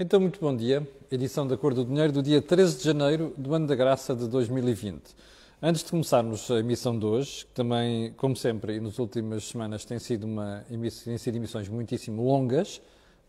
Então, 0.00 0.20
muito 0.20 0.38
bom 0.38 0.54
dia. 0.54 0.86
Edição 1.10 1.44
da 1.44 1.56
Cor 1.56 1.74
do 1.74 1.84
Dinheiro 1.84 2.12
do 2.12 2.22
dia 2.22 2.40
13 2.40 2.78
de 2.78 2.84
janeiro 2.84 3.34
do 3.36 3.52
ano 3.52 3.66
da 3.66 3.74
graça 3.74 4.14
de 4.14 4.28
2020. 4.28 5.02
Antes 5.60 5.82
de 5.82 5.90
começarmos 5.90 6.48
a 6.52 6.60
emissão 6.60 6.96
de 6.96 7.04
hoje, 7.04 7.44
que 7.44 7.50
também, 7.52 8.12
como 8.12 8.36
sempre, 8.36 8.76
e 8.76 8.80
nas 8.80 8.96
últimas 9.00 9.42
semanas 9.48 9.84
tem 9.84 9.98
sido 9.98 10.22
uma, 10.22 10.64
têm 11.04 11.18
sido 11.18 11.34
emissões 11.34 11.68
muitíssimo 11.68 12.22
longas, 12.24 12.80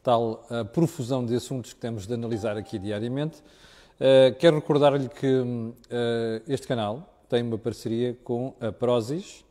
tal 0.03 0.45
a 0.47 0.63
profusão 0.63 1.25
de 1.25 1.33
assuntos 1.33 1.73
que 1.73 1.79
temos 1.79 2.05
de 2.05 2.13
analisar 2.13 2.55
aqui 2.55 2.77
diariamente, 2.77 3.39
uh, 3.39 4.35
quero 4.37 4.57
recordar-lhe 4.57 5.09
que 5.09 5.41
uh, 5.41 5.73
este 6.47 6.67
canal 6.67 7.25
tem 7.27 7.41
uma 7.41 7.57
parceria 7.57 8.15
com 8.23 8.53
a 8.61 8.71
Prozis, 8.71 9.43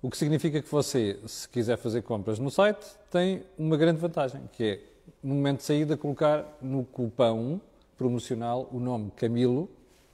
o 0.00 0.08
que 0.08 0.16
significa 0.16 0.62
que 0.62 0.72
você, 0.72 1.20
se 1.26 1.46
quiser 1.46 1.76
fazer 1.76 2.00
compras 2.00 2.38
no 2.38 2.50
site, 2.50 2.82
tem 3.10 3.42
uma 3.58 3.76
grande 3.76 4.00
vantagem, 4.00 4.40
que 4.54 4.64
é 4.64 4.91
no 5.22 5.34
momento 5.34 5.58
de 5.58 5.64
saída, 5.64 5.96
colocar 5.96 6.58
no 6.60 6.84
cupão 6.84 7.60
promocional 7.96 8.68
o 8.72 8.80
nome 8.80 9.10
Camilo, 9.16 9.68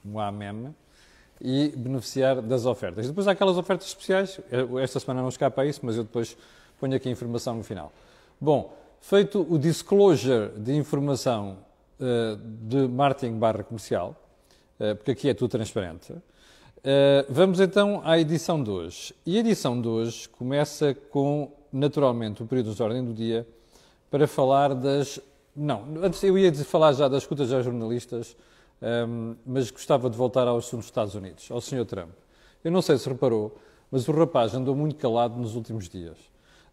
um 0.05 0.19
AMEM, 0.19 0.73
e 1.41 1.69
beneficiar 1.69 2.41
das 2.41 2.65
ofertas. 2.65 3.07
Depois 3.07 3.27
há 3.27 3.31
aquelas 3.31 3.57
ofertas 3.57 3.87
especiais, 3.87 4.39
esta 4.81 4.99
semana 4.99 5.21
não 5.21 5.29
escapa 5.29 5.61
a 5.61 5.65
isso, 5.65 5.79
mas 5.83 5.95
eu 5.95 6.03
depois 6.03 6.37
ponho 6.79 6.95
aqui 6.95 7.09
a 7.09 7.11
informação 7.11 7.55
no 7.55 7.63
final. 7.63 7.91
Bom, 8.39 8.73
feito 9.01 9.45
o 9.49 9.57
disclosure 9.57 10.49
de 10.57 10.75
informação 10.75 11.57
uh, 11.99 12.35
de 12.67 12.87
marketing 12.87 13.37
barra 13.37 13.63
comercial, 13.63 14.15
uh, 14.79 14.95
porque 14.95 15.11
aqui 15.11 15.29
é 15.29 15.33
tudo 15.33 15.49
transparente, 15.49 16.11
uh, 16.11 16.21
vamos 17.29 17.59
então 17.59 18.01
à 18.03 18.19
edição 18.19 18.61
de 18.61 18.69
hoje. 18.69 19.15
E 19.25 19.37
a 19.37 19.39
edição 19.39 19.81
de 19.81 19.87
hoje 19.87 20.27
começa 20.29 20.93
com, 20.93 21.51
naturalmente, 21.71 22.43
o 22.43 22.45
período 22.45 22.75
de 22.75 22.83
ordem 22.83 23.03
do 23.03 23.13
dia, 23.13 23.47
para 24.09 24.27
falar 24.27 24.73
das. 24.73 25.19
Não, 25.55 25.83
antes 26.01 26.23
eu 26.23 26.37
ia 26.37 26.53
falar 26.63 26.93
já 26.93 27.07
das 27.07 27.23
escutas 27.23 27.51
aos 27.51 27.65
jornalistas, 27.65 28.35
um, 28.81 29.35
mas 29.45 29.69
gostava 29.71 30.09
de 30.09 30.17
voltar 30.17 30.47
ao 30.47 30.57
assunto 30.57 30.79
dos 30.79 30.85
Estados 30.85 31.15
Unidos, 31.15 31.49
ao 31.51 31.59
Sr. 31.59 31.85
Trump. 31.85 32.11
Eu 32.63 32.71
não 32.71 32.81
sei 32.81 32.97
se 32.97 33.07
reparou, 33.09 33.57
mas 33.91 34.07
o 34.07 34.11
rapaz 34.11 34.53
andou 34.53 34.75
muito 34.75 34.95
calado 34.95 35.37
nos 35.37 35.55
últimos 35.55 35.89
dias. 35.89 36.17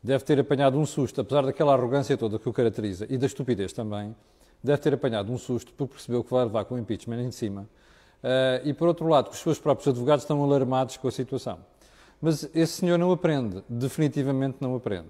Deve 0.02 0.24
ter 0.24 0.38
apanhado 0.38 0.78
um 0.78 0.86
susto, 0.86 1.20
apesar 1.20 1.44
daquela 1.44 1.72
arrogância 1.72 2.16
toda 2.16 2.38
que 2.38 2.48
o 2.48 2.52
caracteriza 2.52 3.06
e 3.08 3.18
da 3.18 3.26
estupidez 3.26 3.72
também, 3.72 4.14
deve 4.62 4.78
ter 4.80 4.94
apanhado 4.94 5.32
um 5.32 5.38
susto 5.38 5.72
porque 5.72 5.94
percebeu 5.94 6.22
que 6.22 6.30
vai 6.30 6.44
levar 6.44 6.64
com 6.64 6.74
o 6.74 6.78
impeachment 6.78 7.22
em 7.22 7.30
cima. 7.30 7.68
Uh, 8.22 8.66
e 8.68 8.72
por 8.72 8.88
outro 8.88 9.06
lado, 9.08 9.30
que 9.30 9.34
os 9.34 9.40
seus 9.40 9.58
próprios 9.58 9.88
advogados 9.88 10.24
estão 10.24 10.42
alarmados 10.42 10.96
com 10.96 11.08
a 11.08 11.10
situação. 11.10 11.58
Mas 12.20 12.48
esse 12.54 12.72
senhor 12.74 12.98
não 12.98 13.12
aprende, 13.12 13.62
definitivamente 13.68 14.58
não 14.60 14.74
aprende. 14.74 15.08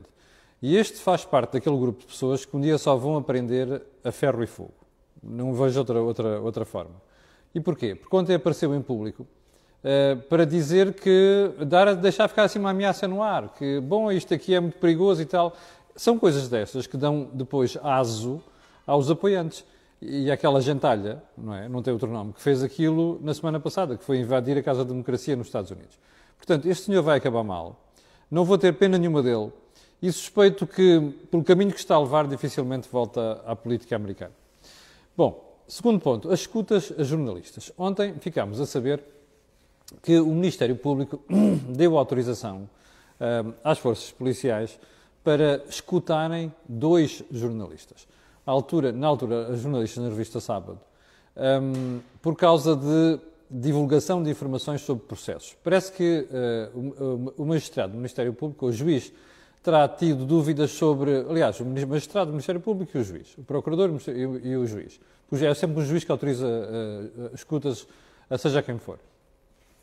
E 0.63 0.77
este 0.77 0.99
faz 0.99 1.25
parte 1.25 1.55
daquele 1.55 1.77
grupo 1.77 2.01
de 2.01 2.07
pessoas 2.07 2.45
que 2.45 2.57
um 2.57 2.61
dia 2.61 2.79
só 2.79 2.97
vão 2.97 3.17
aprender 3.17 3.83
a 4.03 4.11
ferro 4.11 4.43
e 4.43 4.47
fogo. 4.47 4.75
Não 5.23 5.53
vejo 5.53 5.79
outra, 5.79 6.01
outra, 6.01 6.41
outra 6.41 6.65
forma. 6.65 6.95
E 7.55 7.61
porquê? 7.61 7.95
Porque 7.95 8.15
ontem 8.15 8.35
apareceu 8.35 8.75
em 8.75 8.81
público 8.81 9.27
uh, 9.83 10.21
para 10.29 10.47
dizer 10.47 10.95
que, 10.95 11.51
dar, 11.67 11.95
deixar 11.95 12.29
ficar 12.29 12.45
assim 12.45 12.59
uma 12.59 12.71
ameaça 12.71 13.07
no 13.07 13.23
ar, 13.23 13.53
que, 13.55 13.81
bom, 13.81 14.11
isto 14.11 14.33
aqui 14.33 14.55
é 14.55 14.61
muito 14.61 14.79
perigoso 14.79 15.23
e 15.23 15.27
tal. 15.27 15.55
São 15.95 16.19
coisas 16.19 16.49
dessas 16.49 16.87
que 16.87 16.97
dão 16.97 17.29
depois 17.33 17.77
aso 17.83 18.43
aos 18.87 19.11
apoiantes. 19.11 19.65
E 20.01 20.31
aquela 20.31 20.61
gentalha, 20.61 21.23
não 21.37 21.55
é? 21.55 21.69
Não 21.71 21.83
tem 21.83 21.91
outro 21.91 22.11
nome, 22.11 22.35
que 22.35 22.41
fez 22.43 22.63
aquilo 22.63 23.19
na 23.23 23.33
semana 23.33 23.59
passada, 23.59 23.97
que 23.97 24.05
foi 24.05 24.19
invadir 24.19 24.59
a 24.59 24.63
Casa 24.63 24.85
da 24.85 24.91
Democracia 24.91 25.35
nos 25.35 25.47
Estados 25.47 25.71
Unidos. 25.71 25.99
Portanto, 26.37 26.67
este 26.67 26.85
senhor 26.85 27.03
vai 27.03 27.17
acabar 27.17 27.43
mal. 27.43 27.81
Não 28.31 28.45
vou 28.45 28.59
ter 28.59 28.75
pena 28.75 28.99
nenhuma 28.99 29.23
dele 29.23 29.51
e 30.01 30.13
suspeito 30.13 30.67
que, 30.67 31.15
pelo 31.31 31.43
caminho 31.43 31.73
que 31.73 31.79
está 31.79 31.95
a 31.95 32.01
levar, 32.01 32.27
dificilmente 32.27 32.89
volta 32.91 33.43
à 33.47 33.57
política 33.57 33.97
americana. 33.97 34.33
Bom, 35.17 35.59
segundo 35.67 36.01
ponto, 36.01 36.31
as 36.31 36.41
escutas 36.41 36.93
a 36.99 37.03
jornalistas. 37.03 37.73
Ontem 37.79 38.15
ficámos 38.21 38.61
a 38.61 38.67
saber 38.67 39.03
que 40.03 40.19
o 40.19 40.27
Ministério 40.27 40.77
Público 40.77 41.21
deu 41.75 41.97
autorização 41.97 42.69
uh, 43.21 43.55
às 43.65 43.79
forças 43.79 44.11
policiais 44.13 44.79
para 45.25 45.65
escutarem 45.69 46.53
dois 46.69 47.25
jornalistas. 47.31 48.07
Altura, 48.45 48.93
na 48.93 49.07
altura, 49.09 49.49
as 49.49 49.61
jornalistas 49.61 50.05
na 50.05 50.11
revista 50.11 50.39
Sábado, 50.39 50.79
um, 51.37 52.01
por 52.23 52.37
causa 52.37 52.77
de 52.77 53.19
divulgação 53.51 54.23
de 54.23 54.31
informações 54.31 54.83
sobre 54.83 55.05
processos. 55.05 55.57
Parece 55.65 55.93
que 55.93 56.29
uh, 56.75 57.33
o, 57.39 57.43
o 57.43 57.47
magistrado 57.47 57.93
do 57.93 57.97
Ministério 57.97 58.33
Público, 58.33 58.67
o 58.67 58.73
juiz 58.73 59.13
terá 59.63 59.89
tido 59.89 60.25
dúvidas 60.25 60.71
sobre, 60.71 61.25
aliás, 61.29 61.59
o 61.61 61.65
magistrado, 61.65 62.31
o 62.31 62.33
Ministério 62.33 62.61
Público 62.61 62.97
e 62.97 63.01
o 63.01 63.05
juiz, 63.05 63.37
o 63.37 63.43
procurador 63.43 63.91
e 64.43 64.57
o 64.57 64.67
juiz. 64.67 65.01
Pois 65.29 65.43
é 65.43 65.53
sempre 65.55 65.81
o 65.81 65.85
juiz 65.85 66.05
que 66.05 66.13
autoriza 66.13 66.47
uh, 66.47 67.35
escutas, 67.35 67.87
a 68.31 68.39
seja 68.39 68.63
quem 68.63 68.79
for. 68.79 68.99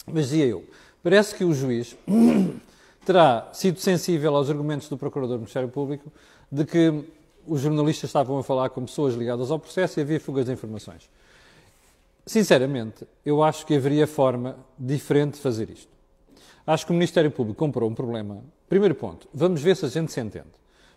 Mas 0.07 0.29
dizia 0.29 0.45
eu, 0.45 0.63
parece 1.01 1.35
que 1.35 1.43
o 1.43 1.53
juiz 1.53 1.95
terá 3.05 3.49
sido 3.51 3.79
sensível 3.79 4.35
aos 4.35 4.49
argumentos 4.49 4.87
do 4.87 4.97
procurador 4.97 5.35
do 5.35 5.41
Ministério 5.41 5.69
Público 5.69 6.11
de 6.51 6.65
que 6.65 7.03
os 7.45 7.61
jornalistas 7.61 8.09
estavam 8.09 8.37
a 8.37 8.43
falar 8.43 8.69
com 8.69 8.85
pessoas 8.85 9.15
ligadas 9.15 9.51
ao 9.51 9.59
processo 9.59 9.99
e 9.99 10.01
havia 10.01 10.19
fugas 10.19 10.45
de 10.45 10.53
informações. 10.53 11.09
Sinceramente, 12.25 13.05
eu 13.25 13.43
acho 13.43 13.65
que 13.65 13.75
haveria 13.75 14.07
forma 14.07 14.55
diferente 14.79 15.33
de 15.33 15.41
fazer 15.41 15.69
isto. 15.69 15.92
Acho 16.65 16.85
que 16.85 16.91
o 16.91 16.95
Ministério 16.95 17.29
Público 17.29 17.59
comprou 17.59 17.89
um 17.89 17.93
problema. 17.93 18.41
Primeiro 18.69 18.95
ponto, 18.95 19.27
vamos 19.33 19.61
ver 19.61 19.75
se 19.75 19.85
a 19.85 19.89
gente 19.89 20.11
se 20.11 20.21
entende. 20.21 20.47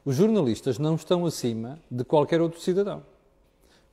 Os 0.04 0.14
jornalistas 0.14 0.78
não 0.78 0.94
estão 0.94 1.26
acima 1.26 1.80
de 1.90 2.04
qualquer 2.04 2.40
outro 2.40 2.60
cidadão. 2.60 3.02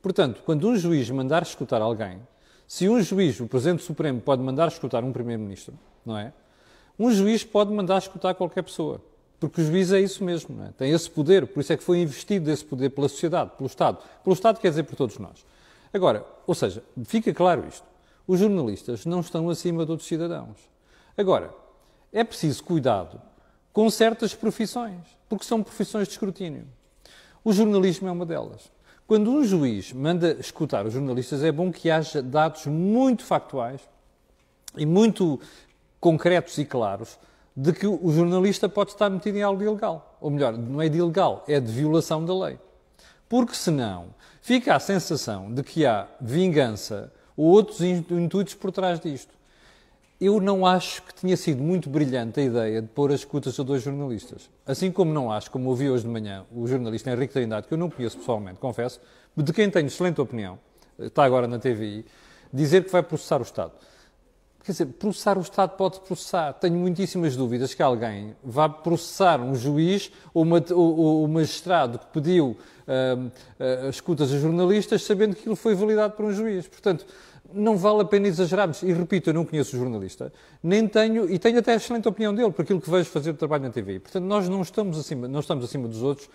Portanto, 0.01 0.44
quando 0.45 0.67
um 0.67 0.75
juiz 0.75 1.09
mandar 1.09 1.41
escutar 1.41 1.81
alguém, 1.81 2.19
se 2.67 2.88
um 2.88 3.01
juiz, 3.01 3.39
o 3.39 3.47
Presidente 3.47 3.84
Supremo, 3.84 4.22
pode 4.22 4.41
mandar 4.41 4.67
escutar 4.67 5.03
um 5.03 5.11
Primeiro-Ministro, 5.11 5.73
não 6.06 6.17
é? 6.17 6.31
Um 7.00 7.11
juiz 7.11 7.44
pode 7.44 7.72
mandar 7.73 7.97
escutar 7.97 8.35
qualquer 8.35 8.61
pessoa. 8.61 9.01
Porque 9.40 9.61
o 9.61 9.66
juiz 9.66 9.91
é 9.91 10.00
isso 10.00 10.23
mesmo, 10.23 10.55
não 10.55 10.66
é? 10.67 10.72
tem 10.72 10.91
esse 10.91 11.09
poder, 11.09 11.47
por 11.47 11.59
isso 11.59 11.73
é 11.73 11.78
que 11.78 11.84
foi 11.84 12.00
investido 12.00 12.50
esse 12.51 12.63
poder 12.63 12.91
pela 12.91 13.09
sociedade, 13.09 13.51
pelo 13.57 13.67
Estado. 13.67 13.97
Pelo 14.23 14.34
Estado 14.34 14.59
quer 14.59 14.69
dizer 14.69 14.84
por 14.84 14.95
todos 14.95 15.17
nós. 15.17 15.45
Agora, 15.94 16.25
ou 16.47 16.55
seja, 16.55 16.84
fica 17.05 17.34
claro 17.34 17.66
isto: 17.67 17.85
os 18.28 18.40
jornalistas 18.40 19.05
não 19.05 19.19
estão 19.19 19.50
acima 19.50 19.84
de 19.85 19.91
outros 19.91 20.07
cidadãos. 20.07 20.57
Agora, 21.17 21.53
é 22.13 22.24
preciso 22.24 22.63
cuidado 22.63 23.19
com 23.74 23.90
certas 23.90 24.35
profissões, 24.35 25.01
porque 25.28 25.44
são 25.44 25.63
profissões 25.63 26.07
de 26.07 26.13
escrutínio. 26.13 26.68
O 27.44 27.51
jornalismo 27.51 28.07
é 28.07 28.12
uma 28.12 28.25
delas. 28.25 28.72
Quando 29.07 29.31
um 29.31 29.44
juiz 29.44 29.91
manda 29.91 30.38
escutar 30.40 30.85
os 30.85 30.94
jornalistas, 30.94 31.44
é 31.44 31.52
bom 31.52 31.72
que 31.72 31.90
haja 31.90 32.22
dados 32.22 32.68
muito 32.68 33.25
factuais 33.25 33.81
e 34.78 34.85
muito 34.85 35.40
concretos 36.00 36.57
e 36.57 36.66
claros 36.66 37.18
de 37.56 37.73
que 37.73 37.85
o 37.85 38.12
jornalista 38.12 38.69
pode 38.69 38.91
estar 38.91 39.09
metido 39.09 39.38
em 39.38 39.41
algo 39.41 39.59
de 39.59 39.66
ilegal. 39.66 40.18
Ou 40.22 40.29
melhor, 40.29 40.57
não 40.57 40.81
é 40.81 40.88
de 40.88 41.00
ilegal, 41.00 41.44
é 41.47 41.59
de 41.59 41.72
violação 41.72 42.23
da 42.23 42.34
lei. 42.34 42.59
Porque 43.28 43.56
senão 43.56 44.07
fica 44.41 44.75
a 44.75 44.79
sensação 44.79 45.53
de 45.53 45.63
que 45.63 45.85
há 45.85 46.07
vingança 46.22 47.12
ou 47.35 47.47
outros 47.47 47.81
intuitos 47.81 48.53
por 48.53 48.72
trás 48.72 49.00
disto 49.00 49.34
eu 50.23 50.39
não 50.39 50.66
acho 50.66 51.03
que 51.03 51.13
tinha 51.13 51.35
sido 51.35 51.61
muito 51.61 51.89
brilhante 51.89 52.39
a 52.39 52.44
ideia 52.44 52.81
de 52.81 52.88
pôr 52.88 53.11
as 53.11 53.19
escutas 53.19 53.59
a 53.59 53.63
dois 53.63 53.84
jornalistas. 53.84 54.50
Assim 54.66 54.91
como 54.91 55.13
não 55.13 55.31
acho, 55.31 55.51
como 55.51 55.69
ouvi 55.69 55.89
hoje 55.89 56.03
de 56.03 56.09
manhã 56.09 56.45
o 56.50 56.66
jornalista 56.66 57.11
Henrique 57.11 57.34
Trindade, 57.34 57.67
que 57.67 57.73
eu 57.73 57.78
não 57.78 57.89
conheço 57.89 58.17
pessoalmente, 58.17 58.57
confesso, 58.59 59.01
de 59.35 59.51
quem 59.51 59.69
tenho 59.69 59.88
excelente 59.88 60.22
opinião, 60.22 60.57
está 60.97 61.25
agora 61.25 61.47
na 61.47 61.59
TVI, 61.59 62.06
dizer 62.53 62.85
que 62.85 62.91
vai 62.91 63.03
processar 63.03 63.39
o 63.39 63.44
Estado. 63.44 63.73
Quer 64.63 64.72
dizer, 64.72 64.85
processar 64.85 65.38
o 65.38 65.41
Estado 65.41 65.75
pode 65.75 66.00
processar. 66.00 66.53
Tenho 66.53 66.75
muitíssimas 66.75 67.35
dúvidas 67.35 67.73
que 67.73 67.84
alguém 67.84 68.34
vá 68.41 68.69
processar 68.69 69.41
um 69.41 69.53
juiz 69.55 70.09
ou, 70.34 70.44
uma, 70.44 70.63
ou, 70.72 71.28
magistrado 71.28 72.00
que 72.00 72.05
pediu 72.07 72.55
uh, 72.88 73.25
uh, 73.28 73.90
escutas 73.90 74.31
a 74.31 74.37
jornalistas 74.37 75.03
sabendo 75.03 75.35
que 75.35 75.41
aquilo 75.41 75.58
foi 75.58 75.76
validado 75.76 76.14
por 76.14 76.23
um 76.23 76.31
juiz. 76.31 76.66
Portanto, 76.66 77.05
não 77.53 77.78
vale 77.78 78.02
a 78.02 78.05
pena 78.05 78.28
exagerarmos. 78.28 78.82
E 78.84 78.91
repito, 78.91 79.29
eu 79.29 79.34
não 79.34 79.46
conheço 79.46 79.76
o 79.76 79.79
jornalista, 79.79 80.34
nem 80.61 80.88
tenho, 80.88 81.29
e 81.29 81.38
tenho 81.40 81.59
até 81.59 81.73
a 81.73 81.76
excelente 81.76 82.08
opinião 82.08 82.34
dele, 82.34 82.52
por 82.52 82.64
aquilo 82.64 82.82
que 82.82 82.90
vejo 82.90 83.09
fazer 83.09 83.32
o 83.32 83.34
trabalho 83.35 83.64
na 83.64 83.70
TV. 83.70 84.00
Portanto, 84.00 84.23
nós 84.23 84.50
não 84.50 84.61
estamos 84.61 84.97
acima, 84.97 85.28
não 85.28 85.40
estamos 85.40 85.64
acima 85.64 85.88
dos 85.88 86.02
outros. 86.02 86.29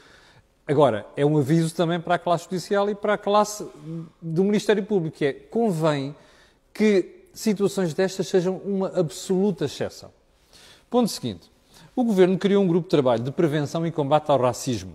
Agora, 0.67 1.07
é 1.17 1.25
um 1.25 1.39
aviso 1.39 1.75
também 1.75 1.99
para 1.99 2.17
a 2.17 2.19
classe 2.19 2.45
judicial 2.45 2.91
e 2.91 2.95
para 2.95 3.15
a 3.15 3.19
classe 3.19 3.67
do 4.21 4.45
Ministério 4.45 4.85
Público, 4.85 5.17
que 5.17 5.25
é, 5.25 5.33
convém 5.33 6.15
que 6.73 7.25
situações 7.33 7.95
destas 7.95 8.29
sejam 8.29 8.57
uma 8.59 8.89
absoluta 8.99 9.65
exceção. 9.65 10.11
Ponto 10.91 11.09
seguinte. 11.09 11.51
O 11.97 12.05
Governo 12.05 12.39
criou 12.39 12.63
um 12.63 12.69
grupo 12.69 12.87
de 12.87 12.91
trabalho 12.91 13.23
de 13.23 13.33
prevenção 13.33 13.87
e 13.87 13.91
combate 13.91 14.31
ao 14.31 14.41
racismo. 14.41 14.95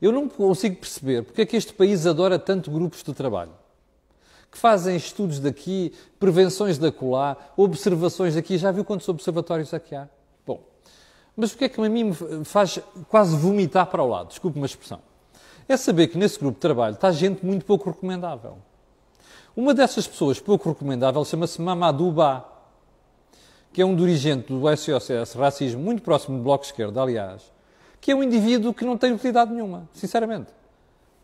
Eu 0.00 0.12
não 0.12 0.28
consigo 0.28 0.76
perceber 0.76 1.24
porque 1.24 1.42
é 1.42 1.46
que 1.46 1.56
este 1.56 1.72
país 1.72 2.06
adora 2.06 2.38
tanto 2.38 2.70
grupos 2.70 3.02
de 3.02 3.12
trabalho 3.12 3.50
que 4.50 4.58
fazem 4.58 4.96
estudos 4.96 5.40
daqui, 5.40 5.92
prevenções 6.18 6.78
da 6.78 6.90
colar, 6.90 7.52
observações 7.56 8.34
daqui. 8.34 8.56
Já 8.58 8.70
viu 8.70 8.84
quantos 8.84 9.08
observatórios 9.08 9.74
aqui 9.74 9.94
há? 9.94 10.08
Bom, 10.46 10.60
mas 11.36 11.52
o 11.52 11.58
que 11.58 11.64
é 11.64 11.68
que 11.68 11.80
a 11.80 11.88
mim 11.88 12.04
me 12.04 12.44
faz 12.44 12.78
quase 13.08 13.36
vomitar 13.36 13.86
para 13.86 14.02
o 14.02 14.08
lado? 14.08 14.28
Desculpe 14.28 14.58
uma 14.58 14.66
expressão. 14.66 15.00
é 15.68 15.76
saber 15.76 16.08
que 16.08 16.16
nesse 16.16 16.38
grupo 16.38 16.54
de 16.54 16.60
trabalho 16.60 16.94
está 16.94 17.12
gente 17.12 17.44
muito 17.44 17.64
pouco 17.64 17.90
recomendável. 17.90 18.58
Uma 19.54 19.74
dessas 19.74 20.06
pessoas 20.06 20.40
pouco 20.40 20.68
recomendável 20.68 21.24
chama-se 21.24 21.60
Mamadou 21.60 22.12
Ba, 22.12 22.44
que 23.72 23.82
é 23.82 23.84
um 23.84 23.94
dirigente 23.94 24.52
do 24.52 24.76
SOCS 24.76 25.34
Racismo, 25.34 25.82
muito 25.82 26.02
próximo 26.02 26.38
do 26.38 26.42
Bloco 26.42 26.64
de 26.64 26.70
Esquerda, 26.70 27.02
aliás, 27.02 27.52
que 28.00 28.10
é 28.10 28.14
um 28.14 28.22
indivíduo 28.22 28.72
que 28.72 28.84
não 28.84 28.96
tem 28.96 29.12
utilidade 29.12 29.52
nenhuma, 29.52 29.88
sinceramente. 29.92 30.57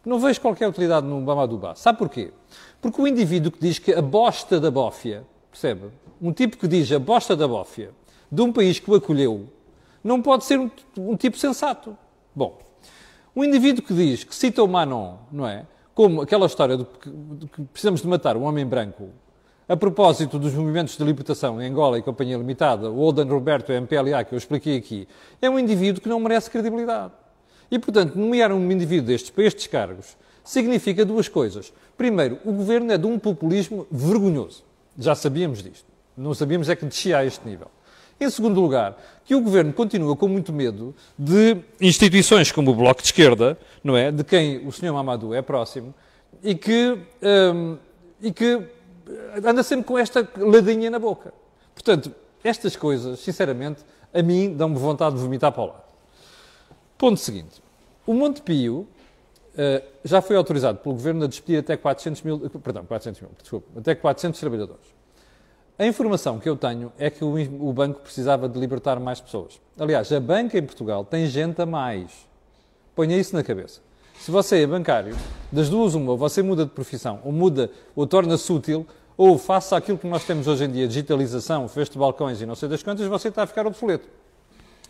Não 0.05 0.19
vejo 0.19 0.41
qualquer 0.41 0.69
utilidade 0.69 1.07
no 1.07 1.21
Mamadou 1.21 1.59
Ba. 1.59 1.75
Sabe 1.75 1.99
porquê? 1.99 2.33
Porque 2.81 3.01
o 3.01 3.07
indivíduo 3.07 3.51
que 3.51 3.59
diz 3.59 3.79
que 3.79 3.93
a 3.93 4.03
bosta 4.03 4.61
da 4.61 4.71
bófia, 4.71 5.25
percebe? 5.51 5.89
Um 6.21 6.33
tipo 6.33 6.57
que 6.59 6.69
diz 6.69 6.93
a 6.93 6.99
bosta 6.99 7.35
da 7.35 7.49
bófia 7.49 7.91
de 8.31 8.43
um 8.43 8.53
país 8.53 8.79
que 8.79 8.91
o 8.91 8.95
acolheu, 8.95 9.49
não 10.03 10.21
pode 10.21 10.45
ser 10.45 10.59
um, 10.59 10.71
um 10.99 11.17
tipo 11.17 11.39
sensato. 11.39 11.97
Bom, 12.35 12.59
um 13.35 13.43
indivíduo 13.43 13.83
que 13.83 13.95
diz, 13.95 14.25
que 14.25 14.35
cita 14.35 14.63
o 14.63 14.69
Manon, 14.69 15.17
não 15.33 15.47
é? 15.47 15.67
Como 15.95 16.21
aquela 16.21 16.47
história 16.47 16.77
de 16.77 16.85
que 16.85 17.63
precisamos 17.73 18.03
de 18.03 18.09
matar 18.09 18.37
um 18.37 18.43
homem 18.43 18.67
branco 18.67 19.11
a 19.67 19.77
propósito 19.77 20.39
dos 20.39 20.53
movimentos 20.53 20.97
de 20.97 21.03
libertação 21.03 21.61
em 21.61 21.67
Angola 21.67 21.99
e 21.99 22.03
Companhia 22.03 22.37
Limitada, 22.37 22.91
o 22.91 22.99
Olden 22.99 23.27
Roberto 23.27 23.73
MPLA, 23.73 24.23
que 24.25 24.35
eu 24.35 24.39
expliquei 24.39 24.77
aqui, 24.77 25.09
é 25.41 25.49
um 25.49 25.59
indivíduo 25.59 26.03
que 26.03 26.09
não 26.09 26.21
merece 26.21 26.51
credibilidade. 26.51 27.15
E, 27.71 27.79
portanto, 27.79 28.17
nomear 28.17 28.53
um 28.53 28.71
indivíduo 28.71 29.07
destes 29.07 29.31
para 29.31 29.45
estes 29.45 29.67
cargos 29.67 30.17
significa 30.45 31.05
duas 31.05 31.29
coisas. 31.29 31.73
Primeiro, 31.97 32.39
o 32.45 32.53
governo 32.53 32.93
é 32.93 32.99
de 32.99 33.07
um 33.07 33.19
populismo 33.19 33.87
vergonhoso. 33.91 34.63
Já 34.99 35.15
sabíamos 35.15 35.63
disto. 35.63 35.87
Não 36.17 36.35
sabíamos 36.35 36.69
é 36.69 36.77
que 36.77 36.85
descia 36.85 37.19
a 37.19 37.25
este 37.25 37.47
nível. 37.47 37.69
Em 38.21 38.31
segundo 38.31 38.61
lugar, 38.61 38.97
que 39.25 39.35
o 39.35 39.41
governo 39.41 39.73
continua 39.73 40.15
com 40.17 40.29
muito 40.29 40.53
medo 40.53 40.95
de 41.19 41.57
instituições 41.81 42.53
como 42.53 42.71
o 42.71 42.75
Bloco 42.75 43.03
de 43.03 43.09
Esquerda, 43.09 43.59
não 43.83 43.97
é? 43.97 44.13
De 44.13 44.23
quem 44.23 44.67
o 44.67 44.71
Sr. 44.71 44.93
Mamadou 44.93 45.35
é 45.35 45.43
próximo, 45.43 45.93
e 46.43 46.55
que, 46.55 46.99
hum, 47.23 47.77
e 48.23 48.33
que 48.33 48.63
anda 49.45 49.63
sempre 49.63 49.85
com 49.85 49.99
esta 49.99 50.29
ladinha 50.37 50.91
na 50.91 50.99
boca. 50.99 51.33
Portanto, 51.75 52.15
estas 52.43 52.77
coisas, 52.77 53.19
sinceramente, 53.19 53.83
a 54.13 54.23
mim 54.23 54.55
dão-me 54.55 54.77
vontade 54.77 55.17
de 55.17 55.21
vomitar 55.21 55.51
para 55.51 55.63
o 55.63 55.67
lado. 55.67 55.84
Ponto 57.05 57.21
seguinte. 57.21 57.63
O 58.07 58.15
Monte 58.15 58.41
Pio 58.41 58.77
uh, 58.79 58.87
já 60.03 60.23
foi 60.23 60.37
autorizado 60.37 60.79
pelo 60.79 60.95
Governo 60.95 61.25
a 61.25 61.27
despedir 61.27 61.59
até 61.59 61.77
400 61.77 62.23
mil, 62.23 62.39
perdão, 62.39 62.83
400 62.87 63.21
mil, 63.21 63.31
desculpa, 63.39 63.79
até 63.79 63.95
400 63.95 64.41
trabalhadores. 64.41 64.87
A 65.79 65.85
informação 65.85 66.39
que 66.39 66.49
eu 66.49 66.57
tenho 66.57 66.91
é 66.99 67.11
que 67.11 67.23
o, 67.23 67.35
o 67.69 67.75
banco 67.75 68.01
precisava 68.01 68.49
de 68.49 68.59
libertar 68.59 68.99
mais 68.99 69.21
pessoas. 69.21 69.61
Aliás, 69.79 70.11
a 70.15 70.19
banca 70.19 70.57
em 70.57 70.63
Portugal 70.63 71.05
tem 71.05 71.27
gente 71.27 71.61
a 71.61 71.67
mais. 71.67 72.11
Ponha 72.95 73.19
isso 73.19 73.37
na 73.37 73.45
cabeça. 73.45 73.83
Se 74.19 74.31
você 74.31 74.63
é 74.63 74.67
bancário, 74.67 75.15
das 75.53 75.69
duas 75.69 75.95
uma, 75.95 76.13
ou 76.13 76.17
você 76.17 76.43
muda 76.43 76.65
de 76.65 76.71
profissão, 76.71 77.21
ou 77.23 77.33
muda, 77.33 77.71
ou 77.95 78.07
torna-se 78.07 78.51
útil, 78.51 78.87
ou 79.15 79.37
faça 79.37 79.77
aquilo 79.77 79.99
que 79.99 80.07
nós 80.07 80.25
temos 80.25 80.47
hoje 80.47 80.65
em 80.65 80.73
dia, 80.73 80.89
digitalização, 80.89 81.69
fecho 81.69 81.93
de 81.93 81.99
balcões 81.99 82.41
e 82.41 82.47
não 82.47 82.55
sei 82.55 82.67
das 82.67 82.83
quantas, 82.83 83.07
você 83.07 83.29
está 83.29 83.43
a 83.43 83.47
ficar 83.47 83.67
obsoleto. 83.67 84.09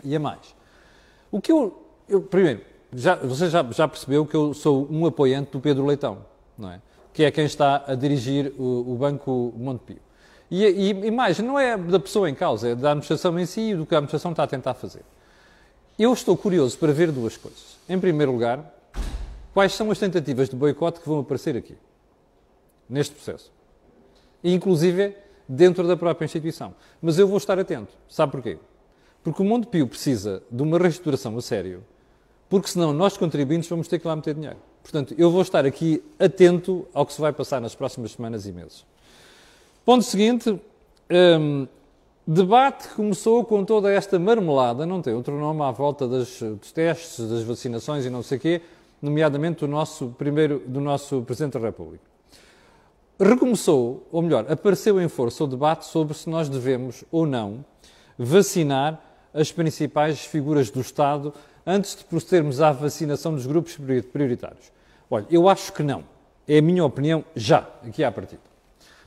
E 0.05 0.15
é 0.15 0.19
mais. 0.21 0.55
O 1.33 1.41
que 1.41 1.51
eu, 1.51 1.84
eu 2.09 2.21
primeiro, 2.23 2.61
já, 2.93 3.17
você 3.17 3.49
já, 3.51 3.63
já, 3.71 3.89
percebeu 3.89 4.25
que 4.27 4.37
eu 4.37 4.55
sou 4.55 4.87
um 4.91 5.07
apoiante 5.07 5.51
do 5.51 5.61
Pedro 5.61 5.85
Leitão, 5.85 6.19
não 6.57 6.71
é? 6.71 6.81
Que 7.13 7.25
é 7.25 7.31
quem 7.31 7.45
está 7.45 7.85
a 7.87 7.95
dirigir 7.95 8.53
o, 8.59 8.93
o 8.93 8.97
Banco 8.97 9.53
Montepio. 9.57 10.01
E, 10.51 10.65
e, 10.65 10.91
e, 10.91 11.11
mais, 11.11 11.39
não 11.39 11.59
é 11.59 11.77
da 11.77 11.99
pessoa 11.99 12.29
em 12.29 12.35
causa, 12.35 12.69
é 12.69 12.75
da 12.75 12.91
administração 12.91 13.39
em 13.39 13.47
si 13.47 13.71
e 13.71 13.75
do 13.75 13.87
que 13.87 13.95
a 13.95 13.99
administração 13.99 14.31
está 14.31 14.45
a 14.45 14.47
tentar 14.47 14.75
fazer. 14.75 15.03
Eu 15.99 16.13
estou 16.13 16.37
curioso 16.37 16.79
para 16.79 16.93
ver 16.93 17.11
duas 17.11 17.37
coisas. 17.37 17.79
Em 17.89 17.99
primeiro 17.99 18.33
lugar, 18.33 18.75
quais 19.53 19.73
são 19.73 19.91
as 19.91 19.99
tentativas 19.99 20.49
de 20.49 20.57
boicote 20.57 21.01
que 21.01 21.09
vão 21.09 21.21
aparecer 21.21 21.57
aqui, 21.57 21.77
neste 22.89 23.15
processo. 23.15 23.53
Inclusive, 24.43 25.17
dentro 25.49 25.87
da 25.87 25.97
própria 25.97 26.25
instituição. 26.25 26.75
Mas 27.01 27.19
eu 27.19 27.27
vou 27.27 27.39
estar 27.39 27.59
atento. 27.59 27.93
Sabe 28.09 28.33
porquê? 28.33 28.59
Porque 29.23 29.41
o 29.41 29.45
Mundo 29.45 29.67
Pio 29.69 29.87
precisa 29.87 30.43
de 30.51 30.63
uma 30.63 30.79
reestruturação 30.79 31.37
a 31.39 31.43
sério, 31.43 31.83
porque 32.49 32.69
senão 32.69 32.93
nós, 32.93 33.17
contribuintes, 33.17 33.69
vamos 33.69 33.89
ter 33.89 33.99
que 33.99 34.07
lá 34.07 34.15
meter 34.15 34.35
dinheiro. 34.35 34.57
Portanto, 34.83 35.15
eu 35.17 35.31
vou 35.31 35.43
estar 35.43 35.65
aqui 35.65 36.03
atento 36.19 36.87
ao 36.93 37.07
que 37.07 37.13
se 37.15 37.21
vai 37.21 37.33
passar 37.33 37.61
nas 37.61 37.75
próximas 37.75 38.13
semanas 38.13 38.47
e 38.47 38.53
meses. 38.53 38.85
Ponto 39.85 40.05
seguinte, 40.05 40.61
um, 41.41 41.67
debate 42.27 42.89
que 42.89 42.95
começou 42.95 43.45
com 43.45 43.65
toda 43.65 43.91
esta 43.91 44.19
marmelada, 44.19 44.87
não 44.87 45.01
tem 45.01 45.15
outro 45.15 45.39
nome, 45.39 45.63
à 45.63 45.71
volta 45.71 46.07
das, 46.07 46.41
dos 46.41 46.73
testes, 46.73 47.27
das 47.29 47.43
vacinações 47.43 48.05
e 48.05 48.11
não 48.11 48.23
sei 48.23 48.39
o 48.39 48.41
quê, 48.41 48.63
nomeadamente 49.01 49.61
do 49.61 49.69
nosso 49.69 50.15
primeiro, 50.19 50.63
do 50.67 50.81
nosso 50.81 51.23
Presidente 51.23 51.55
da 51.55 51.61
República. 51.61 52.05
Recomeçou, 53.19 54.07
ou 54.11 54.23
melhor, 54.23 54.51
apareceu 54.51 55.01
em 55.01 55.09
força 55.09 55.45
o 55.45 55.47
debate 55.47 55.87
sobre 55.87 56.15
se 56.15 56.29
nós 56.29 56.49
devemos 56.49 57.05
ou 57.13 57.27
não 57.27 57.65
vacinar 58.19 59.01
as 59.35 59.51
principais 59.51 60.21
figuras 60.21 60.71
do 60.71 60.81
Estado 60.81 61.35
antes 61.67 61.97
de 61.97 62.05
procedermos 62.05 62.61
à 62.61 62.71
vacinação 62.71 63.35
dos 63.35 63.47
grupos 63.47 63.77
prioritários. 64.13 64.73
Olha, 65.11 65.27
eu 65.29 65.49
acho 65.49 65.73
que 65.73 65.83
não. 65.83 66.05
É 66.47 66.59
a 66.59 66.63
minha 66.63 66.85
opinião 66.85 67.25
já, 67.35 67.69
aqui 67.87 68.05
à 68.05 68.13
partida. 68.13 68.43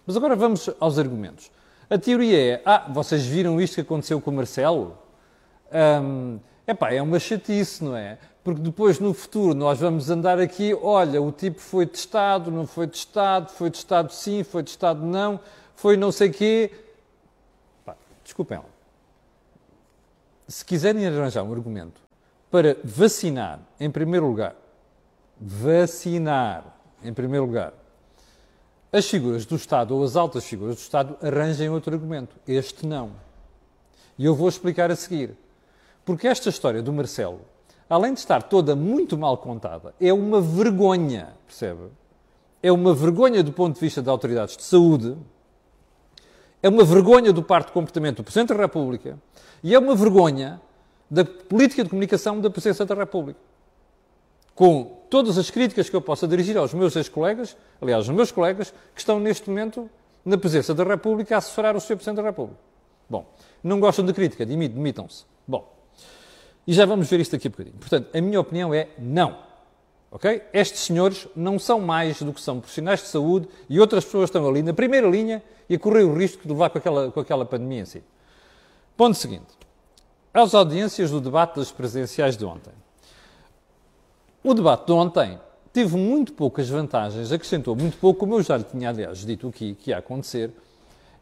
Mas 0.05 0.17
agora 0.17 0.35
vamos 0.35 0.69
aos 0.79 0.99
argumentos. 0.99 1.51
A 1.89 1.97
teoria 1.97 2.55
é: 2.55 2.61
ah, 2.65 2.89
vocês 2.89 3.25
viram 3.25 3.61
isto 3.61 3.75
que 3.75 3.81
aconteceu 3.81 4.19
com 4.19 4.31
o 4.31 4.33
Marcelo? 4.33 4.97
Um, 5.71 6.39
epá, 6.65 6.91
é 6.91 7.01
uma 7.01 7.19
chatice, 7.19 7.83
não 7.83 7.95
é? 7.95 8.17
Porque 8.43 8.61
depois, 8.61 8.99
no 8.99 9.13
futuro, 9.13 9.53
nós 9.53 9.79
vamos 9.79 10.09
andar 10.09 10.39
aqui, 10.39 10.73
olha, 10.73 11.21
o 11.21 11.31
tipo 11.31 11.59
foi 11.59 11.85
testado, 11.85 12.49
não 12.49 12.65
foi 12.65 12.87
testado, 12.87 13.51
foi 13.51 13.69
testado 13.69 14.13
sim, 14.13 14.43
foi 14.43 14.63
testado 14.63 15.05
não, 15.05 15.39
foi 15.75 15.97
não 15.97 16.11
sei 16.11 16.29
quê. 16.29 16.71
Pá, 17.85 17.95
desculpem 18.23 18.57
lá. 18.57 18.76
Se 20.47 20.63
quiserem 20.63 21.05
arranjar 21.05 21.43
um 21.43 21.51
argumento 21.51 22.01
para 22.49 22.77
vacinar, 22.83 23.59
em 23.79 23.91
primeiro 23.91 24.27
lugar, 24.27 24.55
vacinar, 25.39 26.63
em 27.03 27.13
primeiro 27.13 27.45
lugar, 27.45 27.73
as 28.91 29.09
figuras 29.09 29.45
do 29.45 29.55
Estado 29.55 29.93
ou 29.95 30.03
as 30.03 30.15
altas 30.15 30.45
figuras 30.45 30.75
do 30.75 30.79
Estado 30.79 31.17
arranjem 31.21 31.69
outro 31.69 31.93
argumento. 31.93 32.35
Este 32.47 32.87
não. 32.87 33.11
E 34.17 34.23
eu 34.23 34.33
vou 34.33 34.47
explicar 34.47 34.89
a 34.89 34.95
seguir. 34.95 35.35
Porque 36.05 36.27
esta 36.27 36.47
história 36.47 36.81
do 36.81 36.93
Marcelo, 36.93 37.41
além 37.89 38.13
de 38.13 38.19
estar 38.19 38.41
toda 38.43 38.75
muito 38.75 39.17
mal 39.17 39.37
contada, 39.37 39.93
é 39.99 40.13
uma 40.13 40.39
vergonha, 40.39 41.33
percebe? 41.45 41.89
É 42.63 42.71
uma 42.71 42.93
vergonha 42.93 43.43
do 43.43 43.51
ponto 43.51 43.75
de 43.75 43.81
vista 43.81 44.01
das 44.01 44.09
autoridades 44.09 44.55
de 44.55 44.63
saúde, 44.63 45.17
é 46.61 46.69
uma 46.69 46.83
vergonha 46.83 47.31
do 47.31 47.43
parte 47.43 47.67
de 47.67 47.73
comportamento 47.73 48.17
do 48.17 48.23
Presidente 48.23 48.49
da 48.49 48.61
República 48.61 49.17
e 49.63 49.73
é 49.73 49.79
uma 49.79 49.95
vergonha 49.95 50.61
da 51.09 51.23
política 51.23 51.83
de 51.83 51.89
comunicação 51.89 52.39
da 52.39 52.49
Presidência 52.49 52.85
da 52.85 52.95
República 52.95 53.39
com 54.57 55.03
todas 55.07 55.37
as 55.37 55.51
críticas 55.51 55.87
que 55.87 55.95
eu 55.95 56.01
possa 56.01 56.27
dirigir 56.27 56.57
aos 56.57 56.73
meus 56.73 56.95
ex-colegas, 56.95 57.55
aliás, 57.79 58.09
aos 58.09 58.15
meus 58.15 58.31
colegas, 58.31 58.73
que 58.95 58.99
estão 58.99 59.19
neste 59.19 59.47
momento 59.47 59.87
na 60.25 60.35
presença 60.35 60.73
da 60.73 60.83
República 60.83 61.35
a 61.35 61.37
assessorar 61.37 61.75
o 61.75 61.79
Sr. 61.79 61.95
Presidente 61.95 62.15
da 62.15 62.23
República. 62.23 62.59
Bom, 63.07 63.31
não 63.63 63.79
gostam 63.79 64.03
de 64.03 64.13
crítica, 64.13 64.43
demitam-se. 64.47 65.25
Bom, 65.47 65.71
e 66.65 66.73
já 66.73 66.87
vamos 66.87 67.07
ver 67.07 67.19
isto 67.19 67.35
aqui 67.35 67.47
um 67.47 67.51
bocadinho. 67.51 67.75
Portanto, 67.77 68.09
a 68.11 68.19
minha 68.19 68.41
opinião 68.41 68.73
é 68.73 68.89
não. 68.97 69.37
Estes 70.53 70.81
senhores 70.81 71.27
não 71.35 71.59
são 71.59 71.81
mais 71.81 72.21
do 72.21 72.33
que 72.33 72.41
são 72.41 72.59
profissionais 72.59 73.01
de 73.01 73.07
saúde 73.07 73.47
e 73.69 73.79
outras 73.79 74.05
pessoas 74.05 74.29
estão 74.29 74.47
ali 74.47 74.63
na 74.63 74.73
primeira 74.73 75.07
linha 75.07 75.43
e 75.69 75.75
a 75.75 75.79
correr 75.79 76.03
o 76.03 76.17
risco 76.17 76.43
de 76.43 76.49
levar 76.49 76.69
com 76.69 76.77
aquela, 76.77 77.11
com 77.11 77.19
aquela 77.19 77.45
pandemia 77.45 77.81
em 77.81 77.85
si. 77.85 78.03
Ponto 78.95 79.15
seguinte. 79.15 79.45
As 80.33 80.53
audiências 80.53 81.11
do 81.11 81.19
debate 81.19 81.57
das 81.57 81.71
presidenciais 81.71 82.37
de 82.37 82.45
ontem. 82.45 82.73
O 84.43 84.53
debate 84.53 84.85
de 84.85 84.91
ontem 84.93 85.39
teve 85.73 85.97
muito 85.97 86.33
poucas 86.33 86.69
vantagens, 86.69 87.31
acrescentou 87.31 87.75
muito 87.75 87.97
pouco, 87.97 88.21
como 88.21 88.35
eu 88.35 88.43
já 88.43 88.57
lhe 88.57 88.63
tinha, 88.63 88.89
aliás, 88.89 89.19
dito 89.19 89.47
aqui 89.47 89.75
que 89.75 89.89
ia 89.91 89.97
acontecer, 89.97 90.51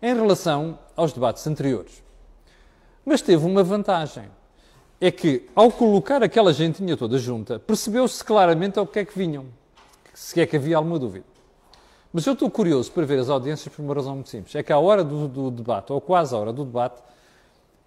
em 0.01 0.13
relação 0.13 0.77
aos 0.96 1.12
debates 1.12 1.46
anteriores. 1.48 2.04
Mas 3.04 3.22
teve 3.22 3.46
uma 3.46 3.63
vantagem. 3.63 4.30
É 5.00 5.12
que, 5.12 5.48
ao 5.56 5.72
colocar 5.72 6.24
aquela 6.24 6.54
gentinha 6.54 6.96
toda 6.96 7.18
junta, 7.18 7.60
percebeu-se 7.60 8.24
claramente 8.24 8.80
ao 8.80 8.88
que 8.88 9.00
é 9.00 9.06
que 9.06 9.18
vinham. 9.18 9.46
Se 10.14 10.40
é 10.40 10.46
que 10.46 10.56
havia 10.56 10.78
alguma 10.78 10.98
dúvida. 10.98 11.25
Mas 12.14 12.25
eu 12.25 12.34
estou 12.34 12.50
curioso 12.50 12.90
para 12.92 13.06
ver 13.06 13.20
as 13.20 13.30
audiências 13.30 13.74
por 13.75 13.82
uma 13.84 13.94
razão 13.94 14.16
muito 14.16 14.30
simples. 14.30 14.56
É 14.56 14.64
que 14.64 14.72
à 14.72 14.80
hora 14.80 15.04
do, 15.04 15.28
do 15.28 15.52
debate, 15.52 15.92
ou 15.92 16.00
quase 16.00 16.34
à 16.34 16.38
hora 16.38 16.54
do 16.54 16.64
debate, 16.64 17.04